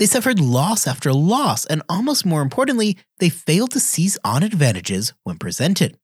They 0.00 0.06
suffered 0.06 0.40
loss 0.40 0.86
after 0.86 1.12
loss, 1.12 1.66
and 1.66 1.82
almost 1.86 2.24
more 2.24 2.40
importantly, 2.40 2.96
they 3.18 3.28
failed 3.28 3.72
to 3.72 3.80
seize 3.80 4.16
on 4.24 4.42
advantages 4.42 5.12
when 5.24 5.36
presented. 5.36 5.98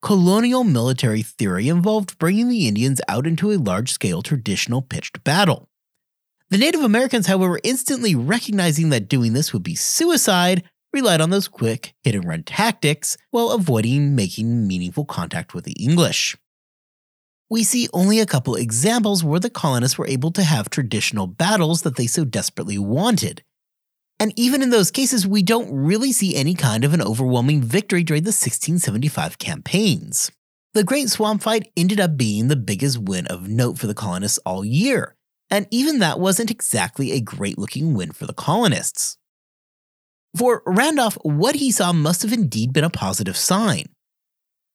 Colonial 0.00 0.64
military 0.64 1.20
theory 1.20 1.68
involved 1.68 2.16
bringing 2.16 2.48
the 2.48 2.66
Indians 2.66 3.02
out 3.06 3.26
into 3.26 3.52
a 3.52 3.58
large 3.58 3.92
scale 3.92 4.22
traditional 4.22 4.80
pitched 4.80 5.22
battle. 5.22 5.68
The 6.48 6.56
Native 6.56 6.80
Americans, 6.80 7.26
however, 7.26 7.60
instantly 7.62 8.14
recognizing 8.14 8.88
that 8.88 9.06
doing 9.06 9.34
this 9.34 9.52
would 9.52 9.62
be 9.62 9.74
suicide, 9.74 10.64
relied 10.90 11.20
on 11.20 11.28
those 11.28 11.46
quick 11.46 11.92
hit 12.02 12.14
and 12.14 12.24
run 12.24 12.42
tactics 12.42 13.18
while 13.30 13.50
avoiding 13.50 14.16
making 14.16 14.66
meaningful 14.66 15.04
contact 15.04 15.52
with 15.52 15.64
the 15.64 15.72
English 15.72 16.38
we 17.50 17.64
see 17.64 17.88
only 17.92 18.20
a 18.20 18.26
couple 18.26 18.54
examples 18.54 19.24
where 19.24 19.40
the 19.40 19.50
colonists 19.50 19.96
were 19.96 20.06
able 20.06 20.30
to 20.32 20.42
have 20.42 20.68
traditional 20.68 21.26
battles 21.26 21.82
that 21.82 21.96
they 21.96 22.06
so 22.06 22.24
desperately 22.24 22.78
wanted. 22.78 23.42
And 24.20 24.32
even 24.36 24.62
in 24.62 24.70
those 24.70 24.90
cases, 24.90 25.26
we 25.26 25.42
don't 25.42 25.72
really 25.72 26.12
see 26.12 26.34
any 26.34 26.54
kind 26.54 26.84
of 26.84 26.92
an 26.92 27.02
overwhelming 27.02 27.62
victory 27.62 28.02
during 28.02 28.24
the 28.24 28.28
1675 28.28 29.38
campaigns. 29.38 30.30
The 30.74 30.84
Great 30.84 31.08
Swamp 31.08 31.42
Fight 31.42 31.70
ended 31.76 32.00
up 32.00 32.16
being 32.16 32.48
the 32.48 32.56
biggest 32.56 32.98
win 32.98 33.26
of 33.28 33.48
note 33.48 33.78
for 33.78 33.86
the 33.86 33.94
colonists 33.94 34.38
all 34.44 34.64
year, 34.64 35.14
and 35.50 35.66
even 35.70 36.00
that 36.00 36.20
wasn't 36.20 36.50
exactly 36.50 37.12
a 37.12 37.20
great 37.20 37.58
looking 37.58 37.94
win 37.94 38.12
for 38.12 38.26
the 38.26 38.34
colonists. 38.34 39.16
For 40.36 40.62
Randolph, 40.66 41.16
what 41.22 41.56
he 41.56 41.70
saw 41.70 41.92
must 41.92 42.22
have 42.22 42.32
indeed 42.32 42.72
been 42.72 42.84
a 42.84 42.90
positive 42.90 43.36
sign. 43.36 43.86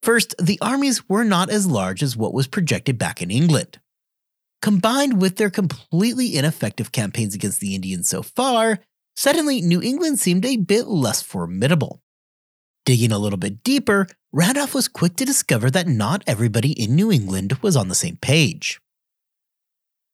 First, 0.04 0.36
the 0.38 0.60
armies 0.62 1.08
were 1.08 1.24
not 1.24 1.50
as 1.50 1.66
large 1.66 2.04
as 2.04 2.18
what 2.18 2.34
was 2.34 2.46
projected 2.46 2.98
back 2.98 3.22
in 3.22 3.32
England. 3.32 3.80
Combined 4.62 5.22
with 5.22 5.38
their 5.38 5.50
completely 5.50 6.36
ineffective 6.36 6.92
campaigns 6.92 7.34
against 7.34 7.62
the 7.62 7.74
Indians 7.74 8.10
so 8.10 8.22
far, 8.22 8.80
suddenly 9.16 9.62
New 9.62 9.82
England 9.82 10.20
seemed 10.20 10.46
a 10.46 10.58
bit 10.58 10.88
less 10.88 11.22
formidable. 11.22 12.02
Digging 12.86 13.14
a 13.14 13.18
little 13.18 13.38
bit 13.38 13.64
deeper, 13.64 14.08
Randolph 14.34 14.74
was 14.74 14.90
quick 14.90 15.16
to 15.16 15.26
discover 15.26 15.72
that 15.72 15.88
not 15.88 16.22
everybody 16.28 16.74
in 16.74 16.96
New 16.96 17.10
England 17.10 17.54
was 17.62 17.78
on 17.78 17.88
the 17.88 17.96
same 17.96 18.18
page. 18.18 18.82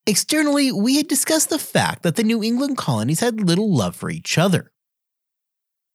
Externally, 0.05 0.71
we 0.71 0.97
had 0.97 1.07
discussed 1.07 1.49
the 1.49 1.57
fact 1.57 2.03
that 2.03 2.15
the 2.15 2.23
New 2.23 2.43
England 2.43 2.77
colonies 2.77 3.21
had 3.21 3.41
little 3.41 3.73
love 3.73 3.95
for 3.95 4.11
each 4.11 4.37
other. 4.37 4.71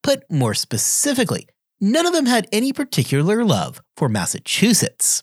Put 0.02 0.28
more 0.28 0.54
specifically, 0.54 1.46
none 1.84 2.06
of 2.06 2.14
them 2.14 2.24
had 2.24 2.48
any 2.50 2.72
particular 2.72 3.44
love 3.44 3.82
for 3.94 4.08
Massachusetts. 4.08 5.22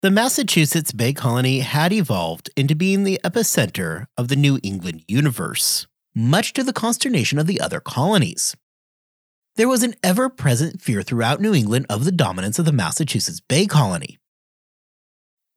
The 0.00 0.12
Massachusetts 0.12 0.92
Bay 0.92 1.12
Colony 1.12 1.58
had 1.58 1.92
evolved 1.92 2.50
into 2.56 2.76
being 2.76 3.02
the 3.02 3.20
epicenter 3.24 4.06
of 4.16 4.28
the 4.28 4.36
New 4.36 4.60
England 4.62 5.02
universe, 5.08 5.88
much 6.14 6.52
to 6.52 6.62
the 6.62 6.72
consternation 6.72 7.36
of 7.36 7.48
the 7.48 7.60
other 7.60 7.80
colonies. 7.80 8.54
There 9.56 9.68
was 9.68 9.82
an 9.82 9.96
ever 10.04 10.28
present 10.28 10.80
fear 10.80 11.02
throughout 11.02 11.40
New 11.40 11.52
England 11.52 11.86
of 11.90 12.04
the 12.04 12.12
dominance 12.12 12.60
of 12.60 12.64
the 12.64 12.72
Massachusetts 12.72 13.40
Bay 13.40 13.66
Colony. 13.66 14.20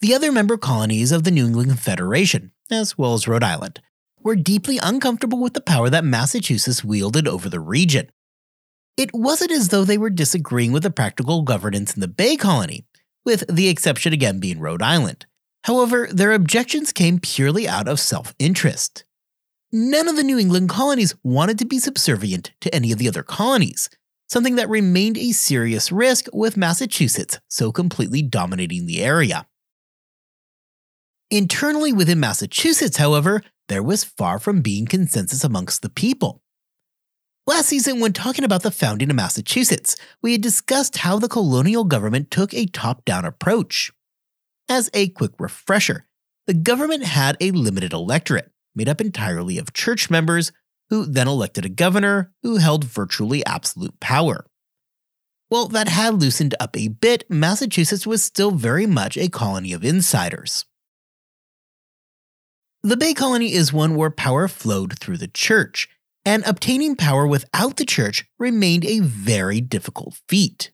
The 0.02 0.16
other 0.16 0.32
member 0.32 0.58
colonies 0.58 1.12
of 1.12 1.24
the 1.24 1.32
New 1.32 1.46
England 1.46 1.70
Confederation, 1.70 2.52
as 2.72 2.98
well 2.98 3.14
as 3.14 3.28
Rhode 3.28 3.44
Island, 3.44 3.80
were 4.24 4.36
deeply 4.36 4.80
uncomfortable 4.82 5.40
with 5.40 5.54
the 5.54 5.62
power 5.62 5.92
that 5.92 6.04
Massachusetts 6.04 6.84
wielded 6.84 7.28
over 7.28 7.48
the 7.48 7.60
region. 7.60 8.10
It 8.98 9.14
wasn't 9.14 9.52
as 9.52 9.70
though 9.70 9.84
they 9.84 9.98
were 9.98 10.10
disagreeing 10.10 10.72
with 10.72 10.84
the 10.84 10.90
practical 10.90 11.42
governance 11.42 11.94
in 11.94 12.00
the 12.00 12.08
Bay 12.08 12.38
Colony, 12.38 12.86
with 13.26 13.44
the 13.54 13.68
exception 13.68 14.14
again 14.14 14.40
being 14.40 14.60
Rhode 14.60 14.82
Island. 14.82 15.26
However, 15.66 16.08
their 16.12 16.32
objections 16.32 16.94
came 16.94 17.20
purely 17.20 17.68
out 17.68 17.88
of 17.88 18.00
self 18.00 18.34
interest. 18.40 19.04
None 19.72 20.08
of 20.08 20.16
the 20.16 20.24
New 20.24 20.40
England 20.40 20.70
colonies 20.70 21.14
wanted 21.24 21.60
to 21.60 21.66
be 21.66 21.80
subservient 21.80 22.54
to 22.62 22.74
any 22.74 22.94
of 22.94 22.98
the 22.98 23.10
other 23.10 23.24
colonies, 23.24 23.90
something 24.30 24.56
that 24.56 24.70
remained 24.70 25.18
a 25.18 25.34
serious 25.34 25.92
risk 25.92 26.28
with 26.32 26.56
Massachusetts 26.56 27.40
so 27.50 27.74
completely 27.74 28.22
dominating 28.22 28.86
the 28.86 29.04
area. 29.04 29.46
Internally 31.30 31.92
within 31.92 32.20
Massachusetts, 32.20 32.98
however, 32.98 33.42
there 33.68 33.84
was 33.84 34.04
far 34.06 34.40
from 34.40 34.62
being 34.62 34.86
consensus 34.86 35.44
amongst 35.44 35.82
the 35.82 35.90
people. 35.90 36.42
Last 37.48 37.68
season, 37.68 38.00
when 38.00 38.12
talking 38.12 38.44
about 38.44 38.64
the 38.64 38.72
founding 38.72 39.12
of 39.12 39.16
Massachusetts, 39.16 39.96
we 40.24 40.32
had 40.32 40.42
discussed 40.42 40.98
how 40.98 41.20
the 41.20 41.28
colonial 41.28 41.84
government 41.84 42.32
took 42.32 42.56
a 42.56 42.66
top 42.66 43.06
down 43.06 43.24
approach. 43.24 43.92
As 44.68 44.90
a 44.96 45.10
quick 45.10 45.34
refresher, 45.38 46.08
the 46.48 46.56
government 46.56 47.04
had 47.04 47.38
a 47.40 47.52
limited 47.52 47.94
electorate, 47.94 48.52
made 48.74 48.90
up 48.90 49.00
entirely 49.00 49.60
of 49.60 49.74
church 49.74 50.10
members, 50.10 50.52
who 50.90 51.06
then 51.06 51.28
elected 51.28 51.66
a 51.66 51.70
governor 51.70 52.34
who 52.42 52.58
held 52.58 52.84
virtually 52.84 53.46
absolute 53.46 54.00
power. 54.00 54.48
While 55.50 55.68
that 55.68 55.88
had 55.88 56.16
loosened 56.16 56.56
up 56.60 56.76
a 56.76 56.88
bit, 56.88 57.30
Massachusetts 57.30 58.08
was 58.08 58.24
still 58.24 58.52
very 58.52 58.88
much 58.88 59.18
a 59.18 59.30
colony 59.30 59.72
of 59.72 59.86
insiders. 59.86 60.66
The 62.82 62.98
Bay 62.98 63.14
Colony 63.14 63.54
is 63.54 63.72
one 63.72 63.96
where 63.96 64.10
power 64.12 64.48
flowed 64.48 64.98
through 64.98 65.18
the 65.18 65.28
church, 65.28 65.90
and 66.26 66.44
obtaining 66.46 66.96
power 66.96 67.28
without 67.28 67.78
the 67.78 67.86
church 67.86 68.26
remained 68.40 68.84
a 68.84 69.00
very 69.00 69.62
difficult 69.62 70.20
feat. 70.28 70.72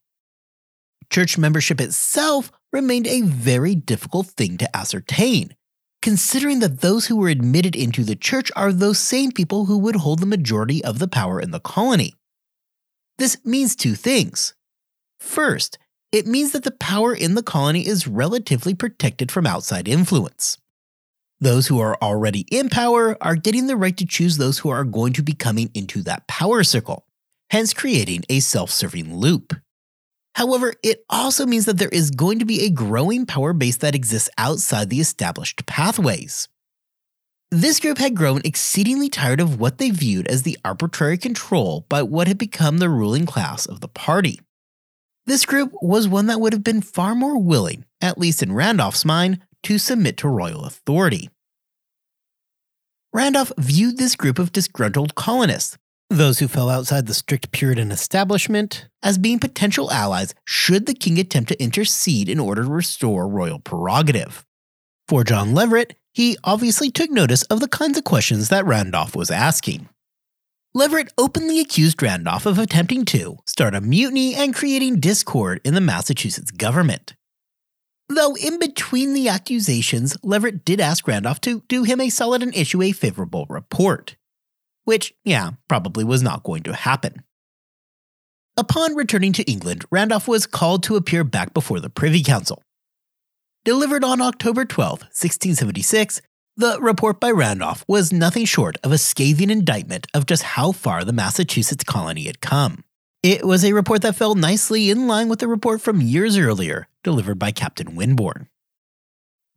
Church 1.11 1.37
membership 1.37 1.81
itself 1.81 2.51
remained 2.71 3.05
a 3.05 3.21
very 3.21 3.75
difficult 3.75 4.27
thing 4.27 4.57
to 4.57 4.75
ascertain, 4.75 5.55
considering 6.01 6.59
that 6.59 6.79
those 6.79 7.07
who 7.07 7.17
were 7.17 7.27
admitted 7.27 7.75
into 7.75 8.03
the 8.03 8.15
church 8.15 8.49
are 8.55 8.71
those 8.71 8.97
same 8.97 9.31
people 9.31 9.65
who 9.65 9.77
would 9.77 9.97
hold 9.97 10.19
the 10.19 10.25
majority 10.25 10.83
of 10.85 10.99
the 10.99 11.07
power 11.07 11.39
in 11.39 11.51
the 11.51 11.59
colony. 11.59 12.15
This 13.17 13.37
means 13.43 13.75
two 13.75 13.95
things. 13.95 14.53
First, 15.19 15.77
it 16.11 16.25
means 16.25 16.53
that 16.53 16.63
the 16.63 16.71
power 16.71 17.13
in 17.13 17.35
the 17.35 17.43
colony 17.43 17.85
is 17.85 18.07
relatively 18.07 18.73
protected 18.73 19.31
from 19.31 19.45
outside 19.45 19.87
influence. 19.87 20.57
Those 21.41 21.65
who 21.65 21.79
are 21.79 21.97
already 22.03 22.45
in 22.51 22.69
power 22.69 23.17
are 23.19 23.35
getting 23.35 23.65
the 23.65 23.75
right 23.75 23.97
to 23.97 24.05
choose 24.05 24.37
those 24.37 24.59
who 24.59 24.69
are 24.69 24.83
going 24.83 25.13
to 25.13 25.23
be 25.23 25.33
coming 25.33 25.71
into 25.73 26.03
that 26.03 26.27
power 26.27 26.63
circle, 26.63 27.07
hence 27.49 27.73
creating 27.73 28.21
a 28.29 28.41
self 28.41 28.69
serving 28.69 29.15
loop. 29.15 29.55
However, 30.35 30.75
it 30.83 31.03
also 31.09 31.47
means 31.47 31.65
that 31.65 31.79
there 31.79 31.89
is 31.89 32.11
going 32.11 32.37
to 32.39 32.45
be 32.45 32.61
a 32.61 32.69
growing 32.69 33.25
power 33.25 33.53
base 33.53 33.77
that 33.77 33.95
exists 33.95 34.29
outside 34.37 34.91
the 34.91 34.99
established 34.99 35.65
pathways. 35.65 36.47
This 37.49 37.79
group 37.79 37.97
had 37.97 38.15
grown 38.15 38.41
exceedingly 38.45 39.09
tired 39.09 39.41
of 39.41 39.59
what 39.59 39.79
they 39.79 39.89
viewed 39.89 40.27
as 40.27 40.43
the 40.43 40.59
arbitrary 40.63 41.17
control 41.17 41.87
by 41.89 42.03
what 42.03 42.27
had 42.27 42.37
become 42.37 42.77
the 42.77 42.87
ruling 42.87 43.25
class 43.25 43.65
of 43.65 43.81
the 43.81 43.89
party. 43.89 44.39
This 45.25 45.45
group 45.45 45.73
was 45.81 46.07
one 46.07 46.27
that 46.27 46.39
would 46.39 46.53
have 46.53 46.63
been 46.63 46.81
far 46.81 47.15
more 47.15 47.37
willing, 47.37 47.83
at 47.99 48.19
least 48.19 48.43
in 48.43 48.53
Randolph's 48.53 49.03
mind, 49.03 49.39
to 49.63 49.77
submit 49.77 50.17
to 50.17 50.27
royal 50.27 50.65
authority. 50.65 51.29
Randolph 53.13 53.51
viewed 53.57 53.97
this 53.97 54.15
group 54.15 54.39
of 54.39 54.53
disgruntled 54.53 55.15
colonists, 55.15 55.77
those 56.09 56.39
who 56.39 56.47
fell 56.47 56.69
outside 56.69 57.07
the 57.07 57.13
strict 57.13 57.51
Puritan 57.51 57.91
establishment, 57.91 58.87
as 59.03 59.17
being 59.17 59.39
potential 59.39 59.91
allies 59.91 60.33
should 60.45 60.85
the 60.85 60.93
king 60.93 61.19
attempt 61.19 61.49
to 61.49 61.61
intercede 61.61 62.29
in 62.29 62.39
order 62.39 62.63
to 62.63 62.69
restore 62.69 63.27
royal 63.27 63.59
prerogative. 63.59 64.45
For 65.07 65.23
John 65.23 65.53
Leverett, 65.53 65.95
he 66.13 66.37
obviously 66.43 66.89
took 66.89 67.09
notice 67.09 67.43
of 67.43 67.59
the 67.59 67.67
kinds 67.67 67.97
of 67.97 68.03
questions 68.03 68.49
that 68.49 68.65
Randolph 68.65 69.15
was 69.15 69.31
asking. 69.31 69.89
Leverett 70.73 71.11
openly 71.17 71.59
accused 71.59 72.01
Randolph 72.01 72.45
of 72.45 72.57
attempting 72.57 73.03
to 73.05 73.37
start 73.45 73.75
a 73.75 73.81
mutiny 73.81 74.35
and 74.35 74.55
creating 74.55 75.01
discord 75.01 75.59
in 75.65 75.73
the 75.73 75.81
Massachusetts 75.81 76.51
government. 76.51 77.13
Though 78.13 78.35
in 78.35 78.59
between 78.59 79.13
the 79.13 79.29
accusations, 79.29 80.17
Leverett 80.21 80.65
did 80.65 80.81
ask 80.81 81.07
Randolph 81.07 81.39
to 81.41 81.63
do 81.69 81.83
him 81.83 82.01
a 82.01 82.09
solid 82.09 82.43
and 82.43 82.53
issue 82.53 82.81
a 82.81 82.91
favorable 82.91 83.45
report. 83.49 84.17
Which, 84.83 85.13
yeah, 85.23 85.51
probably 85.69 86.03
was 86.03 86.21
not 86.21 86.43
going 86.43 86.63
to 86.63 86.73
happen. 86.73 87.23
Upon 88.57 88.95
returning 88.95 89.31
to 89.33 89.49
England, 89.49 89.85
Randolph 89.91 90.27
was 90.27 90.45
called 90.45 90.83
to 90.83 90.97
appear 90.97 91.23
back 91.23 91.53
before 91.53 91.79
the 91.79 91.89
Privy 91.89 92.21
Council. 92.21 92.61
Delivered 93.63 94.03
on 94.03 94.19
October 94.19 94.65
12, 94.65 94.89
1676, 94.89 96.21
the 96.57 96.81
report 96.81 97.21
by 97.21 97.31
Randolph 97.31 97.85
was 97.87 98.11
nothing 98.11 98.43
short 98.43 98.75
of 98.83 98.91
a 98.91 98.97
scathing 98.97 99.49
indictment 99.49 100.07
of 100.13 100.25
just 100.25 100.43
how 100.43 100.73
far 100.73 101.05
the 101.05 101.13
Massachusetts 101.13 101.85
colony 101.85 102.25
had 102.25 102.41
come. 102.41 102.83
It 103.23 103.45
was 103.45 103.63
a 103.63 103.73
report 103.73 104.01
that 104.01 104.15
fell 104.15 104.33
nicely 104.33 104.89
in 104.89 105.07
line 105.07 105.29
with 105.29 105.39
the 105.39 105.47
report 105.47 105.79
from 105.79 106.01
years 106.01 106.39
earlier, 106.39 106.87
delivered 107.03 107.37
by 107.37 107.51
Captain 107.51 107.95
Winborn. 107.95 108.47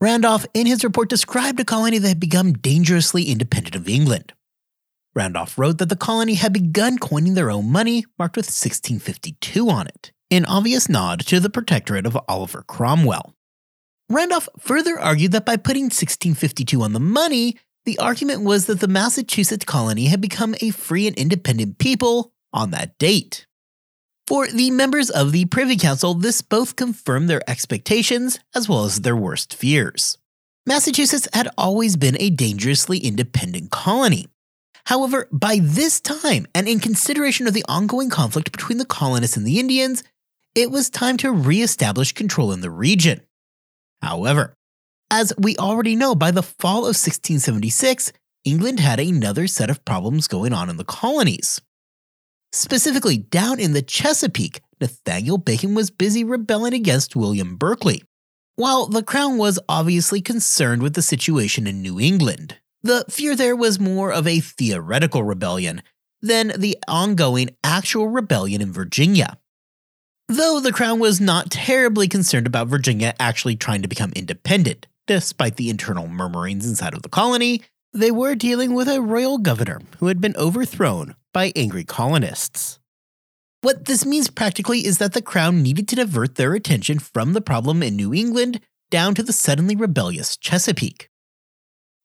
Randolph, 0.03 0.45
in 0.53 0.67
his 0.67 0.85
report, 0.85 1.09
described 1.09 1.59
a 1.61 1.65
colony 1.65 1.97
that 1.97 2.09
had 2.09 2.21
become 2.21 2.53
dangerously 2.53 3.25
independent 3.25 3.75
of 3.75 3.89
England. 3.89 4.35
Randolph 5.15 5.57
wrote 5.57 5.79
that 5.79 5.89
the 5.89 5.97
colony 5.97 6.35
had 6.35 6.53
begun 6.53 6.99
coining 6.99 7.33
their 7.33 7.51
own 7.51 7.71
money, 7.71 8.05
marked 8.19 8.37
with 8.37 8.47
1652 8.47 9.71
on 9.71 9.87
it, 9.87 10.13
an 10.31 10.45
obvious 10.45 10.91
nod 10.91 11.21
to 11.21 11.41
the 11.41 11.49
protectorate 11.49 12.05
of 12.05 12.19
Oliver 12.29 12.63
Cromwell. 12.63 13.35
Randolph 14.11 14.51
further 14.59 14.99
argued 14.99 15.33
that 15.33 15.47
by 15.47 15.57
putting 15.57 15.85
1652 15.85 16.83
on 16.83 16.93
the 16.93 17.01
money, 17.01 17.57
the 17.87 17.99
argument 17.99 18.43
was 18.43 18.67
that 18.67 18.81
the 18.81 18.89
Massachusetts 18.89 19.65
colony 19.65 20.07
had 20.07 20.21
become 20.21 20.55
a 20.61 20.69
free 20.69 21.07
and 21.07 21.17
independent 21.17 21.79
people 21.79 22.35
on 22.53 22.73
that 22.73 22.99
date. 22.99 23.47
For 24.27 24.47
the 24.47 24.71
members 24.71 25.11
of 25.11 25.33
the 25.33 25.45
Privy 25.45 25.77
Council, 25.77 26.15
this 26.15 26.41
both 26.41 26.77
confirmed 26.77 27.29
their 27.29 27.43
expectations 27.49 28.39
as 28.55 28.69
well 28.69 28.85
as 28.85 29.03
their 29.03 29.17
worst 29.17 29.55
fears. 29.55 30.17
Massachusetts 30.67 31.29
had 31.35 31.51
always 31.59 31.97
been 31.97 32.17
a 32.19 32.31
dangerously 32.31 32.99
independent 32.99 33.71
colony. 33.71 34.29
However, 34.87 35.29
by 35.31 35.59
this 35.61 36.01
time, 36.01 36.47
and 36.55 36.67
in 36.67 36.81
consideration 36.81 37.47
of 37.47 37.53
the 37.53 37.67
ongoing 37.69 38.09
conflict 38.09 38.51
between 38.51 38.79
the 38.79 38.87
colonists 38.87 39.37
and 39.37 39.47
the 39.47 39.59
Indians, 39.59 40.03
it 40.55 40.71
was 40.71 40.89
time 40.89 41.19
to 41.19 41.31
re 41.31 41.61
establish 41.61 42.13
control 42.13 42.51
in 42.53 42.63
the 42.63 42.71
region. 42.71 43.21
However, 44.01 44.55
as 45.11 45.35
we 45.37 45.55
already 45.59 45.97
know, 45.97 46.15
by 46.15 46.31
the 46.31 46.43
fall 46.43 46.81
of 46.81 46.97
1676, 46.97 48.13
England 48.45 48.81
had 48.81 49.01
another 49.01 49.47
set 49.47 49.69
of 49.69 49.85
problems 49.85 50.29
going 50.29 50.55
on 50.55 50.71
in 50.71 50.79
the 50.79 50.85
colonies. 50.85 51.61
Specifically, 52.55 53.19
down 53.19 53.59
in 53.59 53.73
the 53.73 53.83
Chesapeake, 53.83 54.63
Nathaniel 54.81 55.39
Bacon 55.39 55.75
was 55.75 55.91
busy 55.91 56.23
rebelling 56.23 56.73
against 56.73 57.17
William 57.17 57.57
Berkeley. 57.57 58.05
While 58.55 58.87
the 58.87 59.03
crown 59.03 59.39
was 59.39 59.59
obviously 59.69 60.21
concerned 60.21 60.81
with 60.81 60.95
the 60.95 61.03
situation 61.03 61.67
in 61.67 61.83
New 61.83 61.99
England, 61.99 62.59
the 62.81 63.05
fear 63.11 63.35
there 63.35 63.57
was 63.57 63.81
more 63.81 64.13
of 64.13 64.29
a 64.29 64.39
theoretical 64.39 65.25
rebellion 65.25 65.83
than 66.23 66.53
the 66.57 66.79
ongoing 66.87 67.51
actual 67.65 68.07
rebellion 68.07 68.63
in 68.63 68.73
Virginia. 68.73 69.37
Though 70.29 70.61
the 70.61 70.73
crown 70.73 71.01
was 71.01 71.21
not 71.21 71.51
terribly 71.51 72.07
concerned 72.07 72.47
about 72.47 72.69
Virginia 72.69 73.15
actually 73.19 73.57
trying 73.57 73.83
to 73.83 73.89
become 73.89 74.13
independent, 74.15 74.87
despite 75.09 75.57
the 75.57 75.71
internal 75.71 76.07
murmurings 76.07 76.69
inside 76.69 76.95
of 76.95 77.03
the 77.03 77.09
colony, 77.09 77.63
they 77.95 78.11
were 78.11 78.35
dealing 78.35 78.75
with 78.75 78.89
a 78.89 79.01
royal 79.01 79.39
governor 79.39 79.81
who 79.99 80.09
had 80.09 80.21
been 80.21 80.37
overthrown 80.37 81.15
by 81.33 81.53
angry 81.55 81.85
colonists. 81.85 82.81
What 83.63 83.87
this 83.87 84.05
means 84.05 84.29
practically 84.29 84.85
is 84.85 84.99
that 84.99 85.13
the 85.15 85.23
crown 85.23 85.63
needed 85.63 85.89
to 85.89 85.97
divert 85.97 86.35
their 86.35 86.55
attention 86.55 86.99
from 86.99 87.33
the 87.33 87.41
problem 87.41 87.83
in 87.83 87.97
New 87.97 88.13
England 88.13 88.61
down 88.91 89.15
to 89.15 89.23
the 89.23 89.33
suddenly 89.33 89.77
rebellious 89.77 90.37
Chesapeake. 90.37 91.09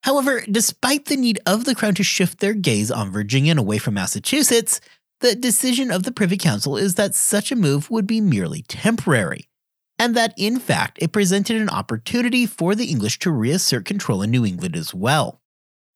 However, 0.03 0.43
despite 0.49 1.05
the 1.05 1.17
need 1.17 1.39
of 1.45 1.65
the 1.65 1.75
crown 1.75 1.95
to 1.95 2.03
shift 2.03 2.39
their 2.39 2.53
gaze 2.53 2.89
on 2.89 3.11
Virginia 3.11 3.51
and 3.51 3.59
away 3.59 3.79
from 3.79 3.95
Massachusetts, 3.95 4.79
the 5.21 5.35
decision 5.35 5.91
of 5.91 6.03
the 6.03 6.13
Privy 6.13 6.37
Council 6.37 6.77
is 6.77 6.95
that 6.95 7.15
such 7.15 7.51
a 7.51 7.55
move 7.55 7.89
would 7.89 8.07
be 8.07 8.21
merely 8.21 8.61
temporary, 8.61 9.49
and 9.97 10.15
that 10.15 10.33
in 10.37 10.59
fact 10.59 10.99
it 11.01 11.11
presented 11.11 11.61
an 11.61 11.69
opportunity 11.69 12.45
for 12.45 12.75
the 12.75 12.85
English 12.85 13.19
to 13.19 13.31
reassert 13.31 13.83
control 13.83 14.21
in 14.21 14.31
New 14.31 14.45
England 14.45 14.77
as 14.77 14.93
well. 14.93 15.38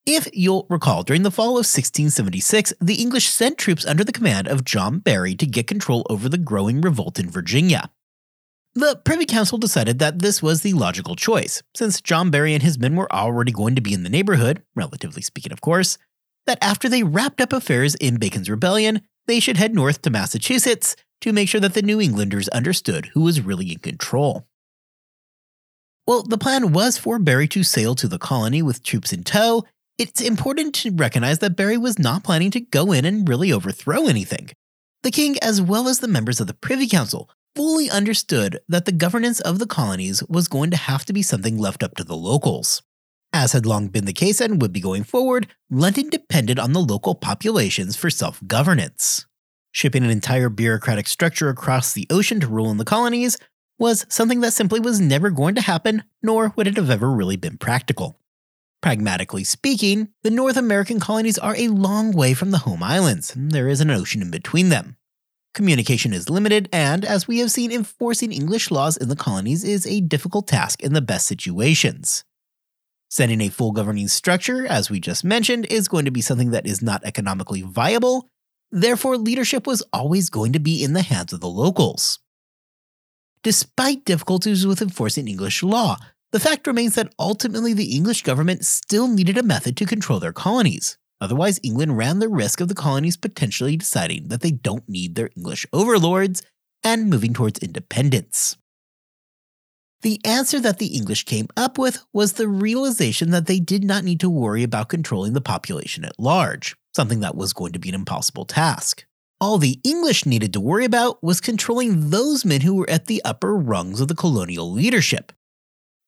If 0.06 0.28
you'll 0.34 0.68
recall, 0.70 1.04
during 1.04 1.24
the 1.24 1.32
fall 1.32 1.52
of 1.52 1.66
1676, 1.66 2.74
the 2.82 2.96
English 2.96 3.30
sent 3.30 3.58
troops 3.58 3.86
under 3.86 4.04
the 4.04 4.12
command 4.12 4.50
of 4.50 4.66
John 4.66 5.00
Berry 5.00 5.34
to 5.36 5.46
get 5.46 5.66
control 5.66 6.06
over 6.10 6.28
the 6.28 6.38
growing 6.38 6.82
revolt 6.82 7.20
in 7.20 7.30
Virginia. 7.30 7.90
The 8.76 8.98
Privy 9.06 9.26
Council 9.26 9.58
decided 9.58 10.00
that 10.00 10.20
this 10.20 10.44
was 10.44 10.62
the 10.62 10.74
logical 10.74 11.16
choice, 11.16 11.64
since 11.74 12.02
John 12.02 12.32
Berry 12.32 12.54
and 12.54 12.62
his 12.62 12.78
men 12.78 12.98
were 12.98 13.12
already 13.14 13.54
going 13.54 13.76
to 13.76 13.82
be 13.82 13.94
in 13.94 14.04
the 14.04 14.10
neighborhood, 14.10 14.62
relatively 14.76 15.22
speaking, 15.22 15.54
of 15.54 15.62
course, 15.62 15.98
that 16.48 16.58
after 16.62 16.90
they 16.90 17.04
wrapped 17.04 17.40
up 17.40 17.54
affairs 17.54 17.96
in 17.96 18.18
Bacon's 18.18 18.50
rebellion, 18.50 19.04
they 19.28 19.40
should 19.40 19.56
head 19.56 19.74
north 19.74 20.02
to 20.02 20.10
Massachusetts 20.10 20.98
to 21.22 21.32
make 21.32 21.48
sure 21.48 21.62
that 21.62 21.76
the 21.76 21.82
New 21.82 22.02
Englanders 22.02 22.50
understood 22.50 23.06
who 23.14 23.22
was 23.22 23.40
really 23.40 23.72
in 23.72 23.80
control. 23.80 24.46
Well, 26.06 26.24
the 26.24 26.38
plan 26.38 26.74
was 26.74 26.98
for 26.98 27.18
Berry 27.20 27.48
to 27.50 27.64
sail 27.64 27.96
to 27.96 28.10
the 28.10 28.20
colony 28.20 28.62
with 28.62 28.84
troops 28.84 29.14
in 29.14 29.24
tow 29.24 29.64
it's 29.98 30.22
important 30.22 30.74
to 30.76 30.92
recognize 30.92 31.40
that 31.40 31.56
Berry 31.56 31.78
was 31.78 32.00
not 32.00 32.24
planning 32.24 32.50
to 32.52 32.60
go 32.60 32.92
in 32.92 33.06
and 33.06 33.28
really 33.28 33.54
overthrow 33.54 34.08
anything. 34.08 34.50
The 35.04 35.12
king, 35.12 35.38
as 35.42 35.62
well 35.62 35.88
as 35.88 36.00
the 36.00 36.08
members 36.08 36.40
of 36.40 36.48
the 36.48 36.54
Privy 36.54 36.88
Council, 36.88 37.30
fully 37.56 37.90
understood 37.92 38.60
that 38.68 38.86
the 38.86 38.92
governance 38.92 39.40
of 39.42 39.60
the 39.60 39.68
colonies 39.68 40.24
was 40.28 40.48
going 40.48 40.72
to 40.72 40.78
have 40.78 41.06
to 41.06 41.14
be 41.14 41.22
something 41.22 41.58
left 41.58 41.84
up 41.84 41.96
to 41.96 42.04
the 42.04 42.16
locals. 42.16 42.82
As 43.32 43.52
had 43.52 43.66
long 43.66 43.88
been 43.88 44.06
the 44.06 44.14
case 44.14 44.42
and 44.42 44.62
would 44.62 44.74
be 44.74 44.80
going 44.80 45.04
forward, 45.04 45.48
London 45.70 46.10
depended 46.10 46.58
on 46.58 46.74
the 46.74 46.80
local 46.80 47.14
populations 47.14 47.96
for 47.96 48.10
self 48.10 48.42
governance. 48.48 49.26
Shipping 49.72 50.04
an 50.04 50.10
entire 50.10 50.50
bureaucratic 50.50 51.08
structure 51.08 51.50
across 51.50 51.94
the 51.94 52.08
ocean 52.10 52.40
to 52.40 52.48
rule 52.48 52.72
in 52.72 52.78
the 52.78 52.86
colonies 52.86 53.38
was 53.80 54.06
something 54.08 54.42
that 54.42 54.54
simply 54.54 54.80
was 54.80 55.02
never 55.02 55.30
going 55.30 55.56
to 55.56 55.62
happen, 55.62 56.04
nor 56.22 56.54
would 56.56 56.68
it 56.68 56.78
have 56.78 56.90
ever 56.90 57.12
really 57.12 57.38
been 57.38 57.58
practical. 57.58 58.20
Pragmatically 58.84 59.46
speaking, 59.46 60.10
the 60.24 60.30
North 60.30 60.58
American 60.58 61.00
colonies 61.00 61.38
are 61.38 61.56
a 61.56 61.70
long 61.70 62.12
way 62.12 62.34
from 62.34 62.52
the 62.52 62.58
home 62.58 62.84
islands, 62.84 63.34
and 63.34 63.50
there 63.50 63.70
is 63.70 63.80
an 63.80 63.90
ocean 63.90 64.22
in 64.22 64.30
between 64.30 64.68
them. 64.68 64.98
Communication 65.54 66.12
is 66.12 66.30
limited, 66.30 66.68
and 66.74 67.06
as 67.06 67.26
we 67.26 67.40
have 67.40 67.50
seen, 67.50 67.72
enforcing 67.72 68.34
English 68.34 68.72
laws 68.72 68.98
in 68.98 69.08
the 69.08 69.16
colonies 69.16 69.64
is 69.64 69.88
a 69.88 70.02
difficult 70.02 70.50
task 70.50 70.84
in 70.84 70.92
the 70.92 71.02
best 71.02 71.26
situations. 71.28 72.26
Setting 73.10 73.40
a 73.40 73.48
full 73.48 73.72
governing 73.72 74.10
structure, 74.10 74.68
as 74.68 74.90
we 74.90 75.00
just 75.00 75.24
mentioned, 75.24 75.66
is 75.70 75.88
going 75.88 76.04
to 76.04 76.12
be 76.12 76.20
something 76.20 76.52
that 76.52 76.68
is 76.68 76.82
not 76.82 77.06
economically 77.06 77.62
viable, 77.62 78.28
therefore, 78.70 79.16
leadership 79.16 79.66
was 79.66 79.82
always 79.94 80.30
going 80.30 80.52
to 80.52 80.60
be 80.60 80.84
in 80.84 80.92
the 80.92 81.04
hands 81.04 81.32
of 81.32 81.40
the 81.40 81.48
locals. 81.48 82.20
Despite 83.44 84.04
difficulties 84.04 84.68
with 84.68 84.82
enforcing 84.82 85.30
English 85.30 85.64
law, 85.64 85.98
the 86.34 86.40
fact 86.40 86.66
remains 86.66 86.96
that 86.96 87.14
ultimately 87.20 87.74
the 87.74 87.96
English 87.96 88.24
government 88.24 88.66
still 88.66 89.08
needed 89.08 89.38
a 89.38 89.44
method 89.44 89.78
to 89.78 89.86
control 89.86 90.20
their 90.20 90.34
colonies. 90.34 90.98
Otherwise, 91.22 91.60
England 91.62 91.96
ran 91.96 92.18
the 92.18 92.28
risk 92.28 92.60
of 92.60 92.68
the 92.68 92.74
colonies 92.74 93.16
potentially 93.16 93.78
deciding 93.78 94.30
that 94.30 94.42
they 94.42 94.50
don't 94.50 94.90
need 94.90 95.14
their 95.14 95.30
English 95.38 95.68
overlords 95.72 96.42
and 96.84 97.08
moving 97.08 97.34
towards 97.34 97.60
independence. 97.60 98.58
The 100.02 100.20
answer 100.26 100.60
that 100.60 100.80
the 100.80 100.98
English 100.98 101.26
came 101.26 101.50
up 101.56 101.78
with 101.78 102.04
was 102.12 102.34
the 102.34 102.48
realization 102.48 103.30
that 103.30 103.46
they 103.46 103.60
did 103.60 103.84
not 103.84 104.04
need 104.04 104.20
to 104.22 104.30
worry 104.30 104.64
about 104.64 104.90
controlling 104.90 105.34
the 105.34 105.40
population 105.40 106.04
at 106.04 106.20
large, 106.20 106.76
something 106.96 107.20
that 107.20 107.36
was 107.36 107.54
going 107.54 107.74
to 107.74 107.80
be 107.80 107.90
an 107.90 107.96
impossible 107.96 108.46
task. 108.46 109.06
All 109.40 109.60
the 109.60 109.80
English 109.84 110.26
needed 110.26 110.52
to 110.54 110.60
worry 110.60 110.84
about 110.84 111.24
was 111.24 111.40
controlling 111.40 112.10
those 112.10 112.44
men 112.44 112.62
who 112.62 112.74
were 112.74 112.90
at 112.90 113.06
the 113.06 113.22
upper 113.24 113.56
rungs 113.56 114.02
of 114.02 114.08
the 114.08 114.16
colonial 114.16 114.72
leadership. 114.72 115.32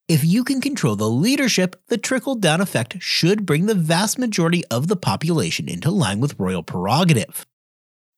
If 0.07 0.23
you 0.23 0.43
can 0.43 0.61
control 0.61 0.95
the 0.95 1.09
leadership, 1.09 1.81
the 1.87 1.97
trickle 1.97 2.35
down 2.35 2.61
effect 2.61 2.97
should 2.99 3.45
bring 3.45 3.65
the 3.65 3.73
vast 3.73 4.19
majority 4.19 4.63
of 4.67 4.87
the 4.87 4.95
population 4.95 5.67
into 5.67 5.89
line 5.89 6.19
with 6.19 6.39
royal 6.39 6.61
prerogative. 6.61 7.45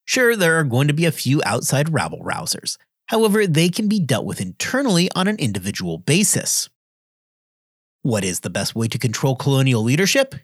Sure, 0.04 0.36
there 0.36 0.60
are 0.60 0.64
going 0.64 0.88
to 0.88 0.94
be 0.94 1.06
a 1.06 1.12
few 1.12 1.42
outside 1.46 1.94
rabble 1.94 2.22
rousers, 2.24 2.78
However, 3.08 3.48
they 3.48 3.70
can 3.70 3.88
be 3.88 4.00
dealt 4.00 4.26
with 4.26 4.42
internally 4.42 5.10
on 5.16 5.28
an 5.28 5.38
individual 5.38 5.98
basis. 5.98 6.70
What 8.02 8.24
is 8.24 8.42
the 8.42 8.50
best 8.50 8.76
way 8.76 8.88
to 8.90 9.00
control 9.00 9.36
colonial 9.36 9.82
leadership? 9.82 10.36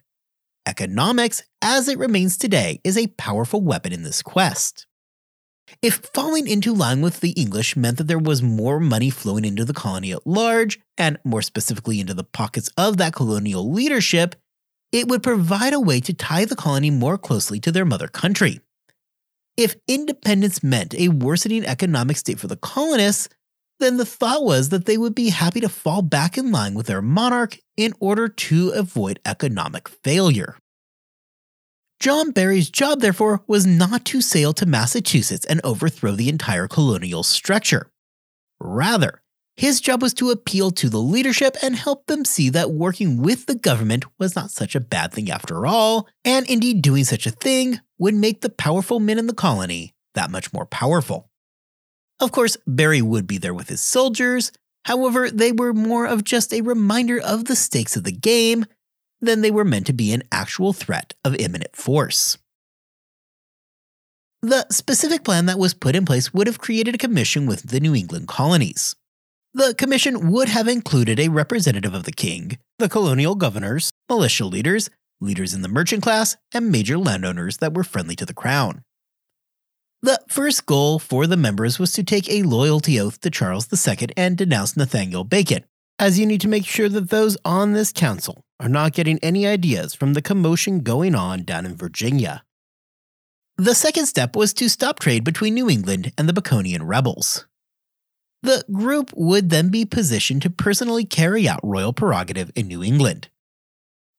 Economics, 0.66 1.44
as 1.62 1.90
it 1.90 1.98
remains 1.98 2.38
today, 2.38 2.80
is 2.84 2.98
a 2.98 3.08
powerful 3.08 3.62
weapon 3.62 3.92
in 3.92 4.04
this 4.04 4.22
quest. 4.22 4.88
If 5.82 5.96
falling 6.14 6.48
into 6.48 6.74
line 6.74 7.02
with 7.02 7.20
the 7.20 7.32
English 7.32 7.76
meant 7.76 7.98
that 7.98 8.08
there 8.08 8.20
was 8.20 8.42
more 8.42 8.80
money 8.80 9.10
flowing 9.10 9.46
into 9.46 9.66
the 9.66 9.74
colony 9.74 10.12
at 10.12 10.28
large, 10.28 10.80
and 10.98 11.18
more 11.24 11.42
specifically 11.42 12.00
into 12.00 12.14
the 12.14 12.24
pockets 12.24 12.70
of 12.78 12.98
that 12.98 13.14
colonial 13.14 13.72
leadership, 13.72 14.36
it 14.92 15.08
would 15.08 15.24
provide 15.24 15.74
a 15.74 15.80
way 15.80 16.00
to 16.02 16.14
tie 16.14 16.46
the 16.46 16.56
colony 16.56 16.92
more 16.92 17.18
closely 17.18 17.60
to 17.60 17.72
their 17.72 17.86
mother 17.86 18.08
country. 18.08 18.60
If 19.58 19.76
independence 19.88 20.64
meant 20.64 20.96
a 20.96 21.10
worsening 21.10 21.66
economic 21.66 22.18
state 22.18 22.40
for 22.40 22.48
the 22.48 22.58
colonists, 22.58 23.30
then 23.80 23.98
the 23.98 24.06
thought 24.06 24.44
was 24.44 24.70
that 24.70 24.86
they 24.86 24.98
would 24.98 25.16
be 25.16 25.30
happy 25.30 25.60
to 25.60 25.70
fall 25.70 26.02
back 26.02 26.38
in 26.38 26.52
line 26.52 26.74
with 26.74 26.88
their 26.88 27.02
monarch 27.02 27.58
in 27.76 27.94
order 28.00 28.28
to 28.28 28.70
avoid 28.70 29.20
economic 29.26 29.90
failure. 29.90 30.58
John 32.00 32.32
Berry's 32.32 32.70
job, 32.70 33.00
therefore, 33.00 33.44
was 33.48 33.66
not 33.66 34.04
to 34.06 34.22
sail 34.22 34.54
to 34.54 34.66
Massachusetts 34.66 35.46
and 35.46 35.62
overthrow 35.64 36.12
the 36.12 36.30
entire 36.30 36.68
colonial 36.68 37.24
structure. 37.24 37.92
Rather, 38.60 39.22
his 39.56 39.80
job 39.80 40.02
was 40.02 40.14
to 40.16 40.32
appeal 40.32 40.72
to 40.72 40.90
the 40.90 41.00
leadership 41.00 41.56
and 41.62 41.76
help 41.76 42.08
them 42.08 42.26
see 42.26 42.50
that 42.50 42.72
working 42.72 43.22
with 43.22 43.46
the 43.46 43.56
government 43.56 44.04
was 44.18 44.36
not 44.36 44.52
such 44.52 44.76
a 44.76 44.80
bad 44.80 45.14
thing 45.14 45.30
after 45.30 45.66
all, 45.66 46.08
and 46.26 46.50
indeed 46.50 46.82
doing 46.82 47.04
such 47.04 47.28
a 47.28 47.32
thing 47.32 47.80
would 48.00 48.16
make 48.16 48.42
the 48.42 48.50
powerful 48.50 49.00
men 49.00 49.20
in 49.20 49.28
the 49.28 49.34
colony 49.34 49.94
that 50.16 50.32
much 50.32 50.52
more 50.54 50.66
powerful. 50.66 51.30
Of 52.20 52.32
course, 52.32 52.58
Berry 52.66 53.02
would 53.02 53.28
be 53.28 53.38
there 53.38 53.54
with 53.54 53.70
his 53.70 53.82
soldiers, 53.82 54.52
however, 54.86 55.30
they 55.30 55.52
were 55.52 55.74
more 55.74 56.06
of 56.06 56.24
just 56.24 56.54
a 56.54 56.62
reminder 56.62 57.20
of 57.20 57.46
the 57.46 57.56
stakes 57.56 57.96
of 57.96 58.04
the 58.04 58.12
game 58.12 58.66
than 59.24 59.42
they 59.42 59.52
were 59.52 59.66
meant 59.66 59.88
to 59.88 59.94
be 59.94 60.12
an 60.12 60.24
actual 60.32 60.74
threat 60.74 61.14
of 61.24 61.36
imminent 61.36 61.76
force. 61.76 62.38
The 64.42 64.68
specific 64.70 65.24
plan 65.24 65.46
that 65.46 65.58
was 65.58 65.74
put 65.74 65.96
in 65.96 66.06
place 66.06 66.34
would 66.34 66.48
have 66.48 66.60
created 66.60 66.96
a 66.96 66.98
commission 66.98 67.46
with 67.46 67.70
the 67.70 67.80
New 67.80 67.96
England 67.96 68.28
colonies. 68.28 68.96
The 69.54 69.74
commission 69.76 70.32
would 70.32 70.50
have 70.50 70.68
included 70.68 71.20
a 71.20 71.30
representative 71.30 71.94
of 71.94 72.04
the 72.04 72.12
king, 72.12 72.58
the 72.80 72.90
colonial 72.90 73.36
governors, 73.36 73.92
militia 74.10 74.46
leaders, 74.46 74.90
leaders 75.22 75.54
in 75.54 75.62
the 75.62 75.70
merchant 75.70 76.04
class, 76.04 76.36
and 76.54 76.72
major 76.72 76.98
landowners 76.98 77.58
that 77.58 77.74
were 77.74 77.86
friendly 77.86 78.16
to 78.18 78.26
the 78.26 78.34
crown. 78.34 78.82
The 80.02 80.20
first 80.28 80.66
goal 80.66 81.00
for 81.00 81.26
the 81.28 81.38
members 81.38 81.80
was 81.80 81.94
to 81.94 82.04
take 82.04 82.30
a 82.30 82.44
loyalty 82.44 83.00
oath 83.00 83.22
to 83.22 83.30
Charles 83.30 83.70
II 83.72 84.10
and 84.18 84.38
denounce 84.38 84.76
Nathaniel 84.76 85.24
Bacon, 85.24 85.64
as 85.98 86.20
you 86.20 86.26
need 86.26 86.42
to 86.42 86.50
make 86.50 86.66
sure 86.66 86.90
that 86.90 87.10
those 87.10 87.38
on 87.46 87.72
this 87.72 87.94
council 87.94 88.44
are 88.64 88.70
not 88.70 88.94
getting 88.94 89.20
any 89.20 89.46
ideas 89.46 89.94
from 89.94 90.14
the 90.14 90.22
commotion 90.22 90.80
going 90.80 91.14
on 91.14 91.44
down 91.44 91.66
in 91.66 91.76
Virginia. 91.76 92.44
The 93.58 93.76
second 93.76 94.06
step 94.06 94.38
was 94.38 94.54
to 94.54 94.70
stop 94.70 95.00
trade 95.00 95.26
between 95.26 95.54
New 95.54 95.70
England 95.70 96.14
and 96.18 96.30
the 96.30 96.34
Baconian 96.34 96.88
rebels. 96.88 97.46
The 98.42 98.64
group 98.72 99.12
would 99.16 99.50
then 99.50 99.68
be 99.68 99.84
positioned 99.84 100.42
to 100.44 100.50
personally 100.50 101.04
carry 101.04 101.46
out 101.48 101.60
royal 101.62 101.92
prerogative 101.92 102.52
in 102.56 102.68
New 102.68 102.82
England. 102.82 103.28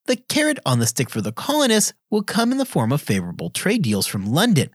The 0.06 0.16
carrot 0.16 0.58
on 0.66 0.78
the 0.78 0.86
stick 0.86 1.08
for 1.08 1.22
the 1.22 1.32
colonists 1.32 1.94
would 2.10 2.26
come 2.26 2.52
in 2.52 2.58
the 2.58 2.66
form 2.66 2.92
of 2.92 3.00
favorable 3.00 3.48
trade 3.48 3.80
deals 3.80 4.06
from 4.06 4.26
London. 4.26 4.70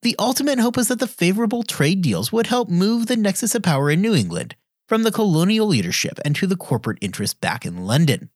The 0.00 0.16
ultimate 0.18 0.60
hope 0.60 0.78
was 0.78 0.88
that 0.88 0.98
the 0.98 1.06
favorable 1.06 1.62
trade 1.62 2.00
deals 2.00 2.32
would 2.32 2.46
help 2.46 2.70
move 2.70 3.06
the 3.06 3.16
nexus 3.16 3.54
of 3.54 3.62
power 3.62 3.90
in 3.90 4.00
New 4.00 4.14
England 4.14 4.56
from 4.88 5.02
the 5.02 5.12
colonial 5.12 5.66
leadership 5.66 6.18
and 6.24 6.34
to 6.36 6.46
the 6.46 6.56
corporate 6.56 6.98
interests 7.02 7.34
back 7.34 7.66
in 7.66 7.84
London. 7.84 8.30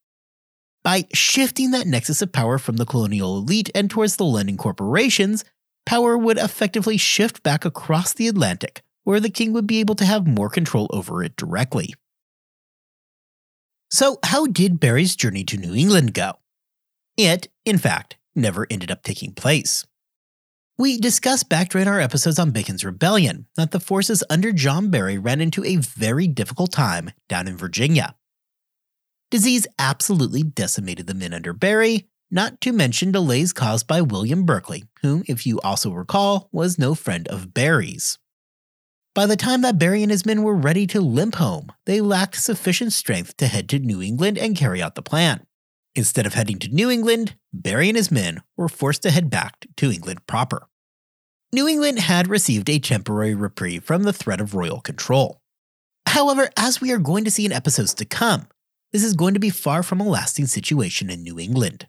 By 0.82 1.06
shifting 1.12 1.72
that 1.72 1.86
nexus 1.86 2.22
of 2.22 2.32
power 2.32 2.58
from 2.58 2.76
the 2.76 2.86
colonial 2.86 3.36
elite 3.36 3.70
and 3.74 3.90
towards 3.90 4.16
the 4.16 4.24
lending 4.24 4.56
corporations, 4.56 5.44
power 5.84 6.16
would 6.16 6.38
effectively 6.38 6.96
shift 6.96 7.42
back 7.42 7.64
across 7.64 8.14
the 8.14 8.28
Atlantic, 8.28 8.82
where 9.04 9.20
the 9.20 9.28
king 9.30 9.52
would 9.52 9.66
be 9.66 9.80
able 9.80 9.94
to 9.96 10.06
have 10.06 10.26
more 10.26 10.48
control 10.48 10.88
over 10.90 11.22
it 11.22 11.36
directly. 11.36 11.94
So, 13.90 14.18
how 14.24 14.46
did 14.46 14.80
Berry's 14.80 15.16
journey 15.16 15.44
to 15.44 15.56
New 15.56 15.74
England 15.74 16.14
go? 16.14 16.38
It, 17.16 17.48
in 17.64 17.76
fact, 17.76 18.16
never 18.34 18.66
ended 18.70 18.90
up 18.90 19.02
taking 19.02 19.32
place. 19.32 19.84
We 20.78 20.96
discussed 20.96 21.50
back 21.50 21.68
during 21.68 21.88
our 21.88 22.00
episodes 22.00 22.38
on 22.38 22.52
Bacon's 22.52 22.84
Rebellion 22.84 23.46
that 23.56 23.72
the 23.72 23.80
forces 23.80 24.24
under 24.30 24.52
John 24.52 24.88
Berry 24.88 25.18
ran 25.18 25.42
into 25.42 25.62
a 25.62 25.76
very 25.76 26.26
difficult 26.26 26.72
time 26.72 27.10
down 27.28 27.48
in 27.48 27.56
Virginia. 27.56 28.14
Disease 29.30 29.64
absolutely 29.78 30.42
decimated 30.42 31.06
the 31.06 31.14
men 31.14 31.32
under 31.32 31.52
Berry, 31.52 32.08
not 32.32 32.60
to 32.62 32.72
mention 32.72 33.12
delays 33.12 33.52
caused 33.52 33.86
by 33.86 34.00
William 34.00 34.44
Berkeley, 34.44 34.84
who, 35.02 35.22
if 35.28 35.46
you 35.46 35.60
also 35.60 35.92
recall, 35.92 36.48
was 36.50 36.78
no 36.78 36.96
friend 36.96 37.28
of 37.28 37.54
Berry's. 37.54 38.18
By 39.14 39.26
the 39.26 39.36
time 39.36 39.62
that 39.62 39.78
Berry 39.78 40.02
and 40.02 40.10
his 40.10 40.26
men 40.26 40.42
were 40.42 40.54
ready 40.54 40.84
to 40.88 41.00
limp 41.00 41.36
home, 41.36 41.70
they 41.86 42.00
lacked 42.00 42.36
sufficient 42.36 42.92
strength 42.92 43.36
to 43.36 43.46
head 43.46 43.68
to 43.68 43.78
New 43.78 44.02
England 44.02 44.36
and 44.36 44.56
carry 44.56 44.82
out 44.82 44.96
the 44.96 45.02
plan. 45.02 45.46
Instead 45.94 46.26
of 46.26 46.34
heading 46.34 46.58
to 46.60 46.68
New 46.68 46.90
England, 46.90 47.36
Berry 47.52 47.88
and 47.88 47.96
his 47.96 48.10
men 48.10 48.42
were 48.56 48.68
forced 48.68 49.02
to 49.02 49.10
head 49.12 49.30
back 49.30 49.66
to 49.76 49.92
England 49.92 50.26
proper. 50.26 50.66
New 51.52 51.68
England 51.68 52.00
had 52.00 52.28
received 52.28 52.68
a 52.68 52.78
temporary 52.78 53.34
reprieve 53.34 53.84
from 53.84 54.04
the 54.04 54.12
threat 54.12 54.40
of 54.40 54.54
royal 54.54 54.80
control. 54.80 55.40
However, 56.06 56.50
as 56.56 56.80
we 56.80 56.92
are 56.92 56.98
going 56.98 57.24
to 57.24 57.30
see 57.30 57.44
in 57.44 57.52
episodes 57.52 57.94
to 57.94 58.04
come, 58.04 58.46
this 58.92 59.04
is 59.04 59.14
going 59.14 59.34
to 59.34 59.40
be 59.40 59.50
far 59.50 59.82
from 59.82 60.00
a 60.00 60.08
lasting 60.08 60.46
situation 60.46 61.10
in 61.10 61.22
New 61.22 61.38
England. 61.38 61.88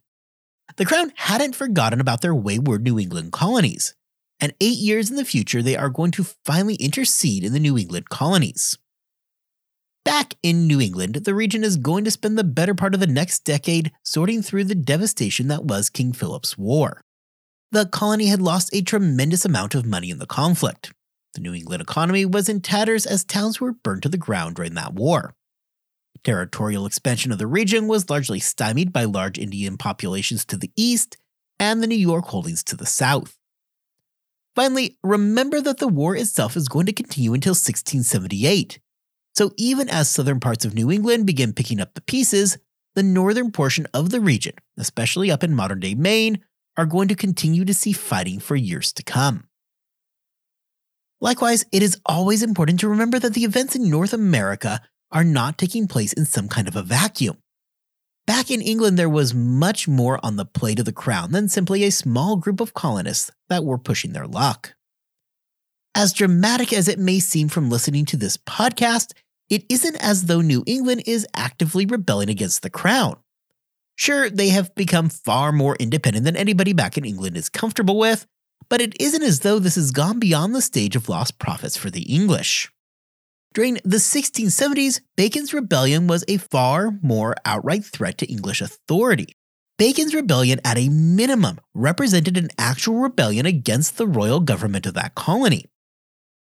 The 0.77 0.85
Crown 0.85 1.11
hadn't 1.15 1.55
forgotten 1.55 1.99
about 1.99 2.21
their 2.21 2.35
wayward 2.35 2.83
New 2.83 2.99
England 2.99 3.31
colonies, 3.31 3.95
and 4.39 4.53
eight 4.61 4.77
years 4.77 5.09
in 5.09 5.15
the 5.15 5.25
future, 5.25 5.61
they 5.61 5.75
are 5.75 5.89
going 5.89 6.11
to 6.11 6.23
finally 6.45 6.75
intercede 6.75 7.43
in 7.43 7.53
the 7.53 7.59
New 7.59 7.77
England 7.77 8.09
colonies. 8.09 8.77
Back 10.03 10.33
in 10.41 10.65
New 10.65 10.81
England, 10.81 11.15
the 11.15 11.35
region 11.35 11.63
is 11.63 11.77
going 11.77 12.05
to 12.05 12.11
spend 12.11 12.37
the 12.37 12.43
better 12.43 12.73
part 12.73 12.95
of 12.95 12.99
the 12.99 13.07
next 13.07 13.45
decade 13.45 13.91
sorting 14.03 14.41
through 14.41 14.63
the 14.63 14.75
devastation 14.75 15.47
that 15.49 15.65
was 15.65 15.89
King 15.89 16.11
Philip's 16.11 16.57
War. 16.57 17.01
The 17.71 17.85
colony 17.85 18.25
had 18.25 18.41
lost 18.41 18.73
a 18.73 18.81
tremendous 18.81 19.45
amount 19.45 19.75
of 19.75 19.85
money 19.85 20.09
in 20.09 20.17
the 20.17 20.25
conflict. 20.25 20.91
The 21.35 21.41
New 21.41 21.53
England 21.53 21.81
economy 21.81 22.25
was 22.25 22.49
in 22.49 22.61
tatters 22.61 23.05
as 23.05 23.23
towns 23.23 23.61
were 23.61 23.73
burned 23.73 24.03
to 24.03 24.09
the 24.09 24.17
ground 24.17 24.55
during 24.55 24.73
that 24.73 24.93
war. 24.93 25.35
Territorial 26.23 26.85
expansion 26.85 27.31
of 27.31 27.39
the 27.39 27.47
region 27.47 27.87
was 27.87 28.09
largely 28.09 28.39
stymied 28.39 28.93
by 28.93 29.05
large 29.05 29.39
Indian 29.39 29.77
populations 29.77 30.45
to 30.45 30.57
the 30.57 30.71
east 30.75 31.17
and 31.59 31.81
the 31.81 31.87
New 31.87 31.95
York 31.95 32.25
holdings 32.25 32.63
to 32.65 32.75
the 32.75 32.85
south. 32.85 33.37
Finally, 34.55 34.97
remember 35.03 35.61
that 35.61 35.77
the 35.77 35.87
war 35.87 36.15
itself 36.15 36.55
is 36.55 36.67
going 36.67 36.85
to 36.85 36.93
continue 36.93 37.33
until 37.33 37.51
1678. 37.51 38.79
So 39.33 39.51
even 39.57 39.89
as 39.89 40.09
southern 40.09 40.39
parts 40.39 40.65
of 40.65 40.75
New 40.75 40.91
England 40.91 41.25
begin 41.25 41.53
picking 41.53 41.79
up 41.79 41.93
the 41.93 42.01
pieces, 42.01 42.57
the 42.95 43.03
northern 43.03 43.51
portion 43.51 43.87
of 43.93 44.09
the 44.09 44.19
region, 44.19 44.53
especially 44.77 45.31
up 45.31 45.43
in 45.43 45.55
modern 45.55 45.79
day 45.79 45.95
Maine, 45.95 46.43
are 46.77 46.85
going 46.85 47.07
to 47.07 47.15
continue 47.15 47.65
to 47.65 47.73
see 47.73 47.93
fighting 47.93 48.39
for 48.39 48.55
years 48.55 48.91
to 48.93 49.03
come. 49.03 49.45
Likewise, 51.21 51.65
it 51.71 51.83
is 51.83 52.01
always 52.05 52.43
important 52.43 52.79
to 52.79 52.89
remember 52.89 53.19
that 53.19 53.33
the 53.33 53.43
events 53.43 53.75
in 53.75 53.89
North 53.89 54.11
America 54.11 54.81
are 55.11 55.23
not 55.23 55.57
taking 55.57 55.87
place 55.87 56.13
in 56.13 56.25
some 56.25 56.47
kind 56.47 56.67
of 56.67 56.75
a 56.75 56.83
vacuum. 56.83 57.37
Back 58.27 58.51
in 58.51 58.61
England, 58.61 58.97
there 58.97 59.09
was 59.09 59.33
much 59.33 59.87
more 59.87 60.19
on 60.23 60.35
the 60.35 60.45
plate 60.45 60.79
of 60.79 60.85
the 60.85 60.93
crown 60.93 61.31
than 61.31 61.49
simply 61.49 61.83
a 61.83 61.91
small 61.91 62.37
group 62.37 62.59
of 62.61 62.73
colonists 62.73 63.31
that 63.49 63.65
were 63.65 63.77
pushing 63.77 64.13
their 64.13 64.27
luck. 64.27 64.73
As 65.93 66.13
dramatic 66.13 66.71
as 66.71 66.87
it 66.87 66.99
may 66.99 67.19
seem 67.19 67.49
from 67.49 67.69
listening 67.69 68.05
to 68.05 68.17
this 68.17 68.37
podcast, 68.37 69.11
it 69.49 69.65
isn't 69.67 69.97
as 69.97 70.25
though 70.25 70.39
New 70.39 70.63
England 70.65 71.03
is 71.05 71.27
actively 71.35 71.85
rebelling 71.85 72.29
against 72.29 72.61
the 72.61 72.69
crown. 72.69 73.17
Sure, 73.97 74.29
they 74.29 74.49
have 74.49 74.73
become 74.75 75.09
far 75.09 75.51
more 75.51 75.75
independent 75.75 76.23
than 76.23 76.37
anybody 76.37 76.73
back 76.73 76.97
in 76.97 77.03
England 77.03 77.35
is 77.35 77.49
comfortable 77.49 77.99
with, 77.99 78.25
but 78.69 78.81
it 78.81 78.95
isn't 79.01 79.23
as 79.23 79.41
though 79.41 79.59
this 79.59 79.75
has 79.75 79.91
gone 79.91 80.19
beyond 80.19 80.55
the 80.55 80.61
stage 80.61 80.95
of 80.95 81.09
lost 81.09 81.37
profits 81.37 81.75
for 81.75 81.89
the 81.89 82.03
English. 82.03 82.71
During 83.53 83.79
the 83.83 83.97
1670s, 83.97 85.01
Bacon's 85.17 85.53
rebellion 85.53 86.07
was 86.07 86.23
a 86.27 86.37
far 86.37 86.97
more 87.01 87.35
outright 87.43 87.83
threat 87.83 88.17
to 88.19 88.25
English 88.25 88.61
authority. 88.61 89.35
Bacon's 89.77 90.13
rebellion, 90.13 90.61
at 90.63 90.77
a 90.77 90.87
minimum, 90.87 91.59
represented 91.73 92.37
an 92.37 92.49
actual 92.57 92.99
rebellion 92.99 93.45
against 93.45 93.97
the 93.97 94.07
royal 94.07 94.39
government 94.39 94.85
of 94.85 94.93
that 94.93 95.15
colony. 95.15 95.65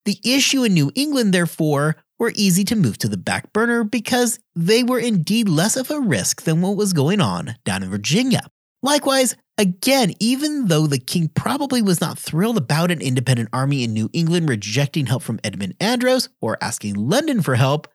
The 0.06 0.20
issue 0.24 0.63
in 0.63 0.74
New 0.74 0.91
England, 0.96 1.34
therefore, 1.34 1.96
were 2.20 2.34
easy 2.36 2.65
to 2.65 2.76
move 2.76 2.98
to 2.98 3.08
the 3.08 3.15
back 3.15 3.54
burner 3.54 3.86
because 3.86 4.39
they 4.56 4.84
were 4.84 5.00
indeed 5.00 5.48
less 5.48 5.78
of 5.78 5.89
a 5.91 6.02
risk 6.02 6.41
than 6.41 6.62
what 6.62 6.76
was 6.76 6.91
going 6.91 7.22
on 7.22 7.56
down 7.63 7.84
in 7.84 7.89
Virginia. 7.89 8.41
Likewise, 8.84 9.36
again, 9.58 10.13
even 10.20 10.68
though 10.68 10.88
the 10.88 11.00
king 11.00 11.30
probably 11.30 11.82
was 11.82 12.00
not 12.00 12.20
thrilled 12.20 12.58
about 12.58 12.92
an 12.92 13.02
independent 13.02 13.50
army 13.52 13.84
in 13.84 13.94
New 13.94 14.10
England 14.13 14.50
rejecting 14.50 15.08
help 15.08 15.24
from 15.24 15.40
Edmund 15.44 15.76
Andros 15.80 16.30
or 16.42 16.58
asking 16.62 16.94
London 16.94 17.42
for 17.42 17.56
help, 17.56 17.88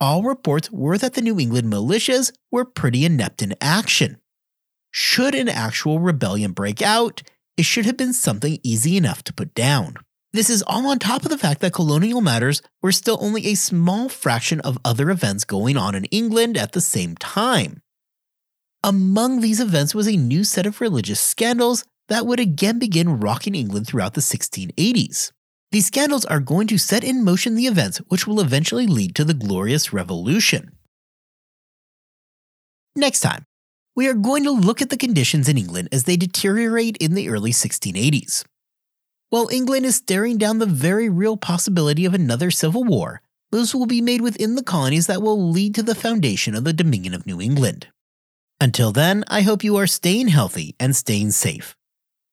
all 0.00 0.22
reports 0.22 0.70
were 0.70 0.98
that 0.98 1.14
the 1.14 1.22
New 1.22 1.38
England 1.38 1.72
militias 1.72 2.32
were 2.50 2.64
pretty 2.64 3.04
inept 3.04 3.42
in 3.42 3.54
action. 3.60 4.16
Should 4.90 5.34
an 5.34 5.48
actual 5.48 6.00
rebellion 6.00 6.52
break 6.52 6.80
out, 6.80 7.22
it 7.56 7.64
should 7.64 7.86
have 7.86 7.96
been 7.96 8.12
something 8.12 8.58
easy 8.62 8.96
enough 8.96 9.22
to 9.24 9.32
put 9.32 9.54
down. 9.54 9.96
This 10.32 10.50
is 10.50 10.64
all 10.66 10.86
on 10.86 10.98
top 10.98 11.22
of 11.22 11.30
the 11.30 11.38
fact 11.38 11.60
that 11.60 11.72
colonial 11.72 12.20
matters 12.20 12.60
were 12.82 12.90
still 12.90 13.18
only 13.20 13.46
a 13.46 13.54
small 13.54 14.08
fraction 14.08 14.60
of 14.60 14.78
other 14.84 15.10
events 15.10 15.44
going 15.44 15.76
on 15.76 15.94
in 15.94 16.06
England 16.06 16.56
at 16.56 16.72
the 16.72 16.80
same 16.80 17.14
time. 17.16 17.80
Among 18.84 19.40
these 19.40 19.60
events 19.60 19.94
was 19.94 20.06
a 20.06 20.14
new 20.14 20.44
set 20.44 20.66
of 20.66 20.82
religious 20.82 21.18
scandals 21.18 21.86
that 22.08 22.26
would 22.26 22.38
again 22.38 22.78
begin 22.78 23.18
rocking 23.18 23.54
England 23.54 23.86
throughout 23.86 24.12
the 24.12 24.20
1680s. 24.20 25.32
These 25.72 25.86
scandals 25.86 26.26
are 26.26 26.38
going 26.38 26.66
to 26.66 26.76
set 26.76 27.02
in 27.02 27.24
motion 27.24 27.54
the 27.54 27.66
events 27.66 27.96
which 28.08 28.26
will 28.26 28.42
eventually 28.42 28.86
lead 28.86 29.14
to 29.14 29.24
the 29.24 29.32
Glorious 29.32 29.94
Revolution. 29.94 30.76
Next 32.94 33.20
time, 33.20 33.46
we 33.96 34.06
are 34.06 34.12
going 34.12 34.44
to 34.44 34.50
look 34.50 34.82
at 34.82 34.90
the 34.90 34.98
conditions 34.98 35.48
in 35.48 35.56
England 35.56 35.88
as 35.90 36.04
they 36.04 36.18
deteriorate 36.18 36.98
in 36.98 37.14
the 37.14 37.30
early 37.30 37.52
1680s. 37.52 38.44
While 39.30 39.48
England 39.50 39.86
is 39.86 39.96
staring 39.96 40.36
down 40.36 40.58
the 40.58 40.66
very 40.66 41.08
real 41.08 41.38
possibility 41.38 42.04
of 42.04 42.12
another 42.12 42.50
civil 42.50 42.84
war, 42.84 43.22
moves 43.50 43.74
will 43.74 43.86
be 43.86 44.02
made 44.02 44.20
within 44.20 44.56
the 44.56 44.62
colonies 44.62 45.06
that 45.06 45.22
will 45.22 45.50
lead 45.50 45.74
to 45.74 45.82
the 45.82 45.94
foundation 45.94 46.54
of 46.54 46.64
the 46.64 46.74
Dominion 46.74 47.14
of 47.14 47.24
New 47.24 47.40
England. 47.40 47.88
Until 48.60 48.92
then, 48.92 49.24
I 49.28 49.42
hope 49.42 49.64
you 49.64 49.76
are 49.76 49.86
staying 49.86 50.28
healthy 50.28 50.74
and 50.78 50.94
staying 50.94 51.32
safe. 51.32 51.76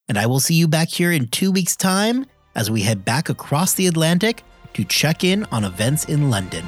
And 0.08 0.18
I 0.18 0.26
will 0.26 0.40
see 0.40 0.56
you 0.56 0.68
back 0.68 0.90
here 0.90 1.12
in 1.12 1.28
two 1.28 1.52
weeks' 1.52 1.76
time 1.76 2.26
as 2.56 2.70
we 2.70 2.82
head 2.82 3.06
back 3.06 3.30
across 3.30 3.74
the 3.74 3.88
Atlantic 3.88 4.44
to 4.74 4.84
check 4.84 5.24
in 5.24 5.46
on 5.46 5.64
events 5.64 6.06
in 6.06 6.30
London. 6.30 6.66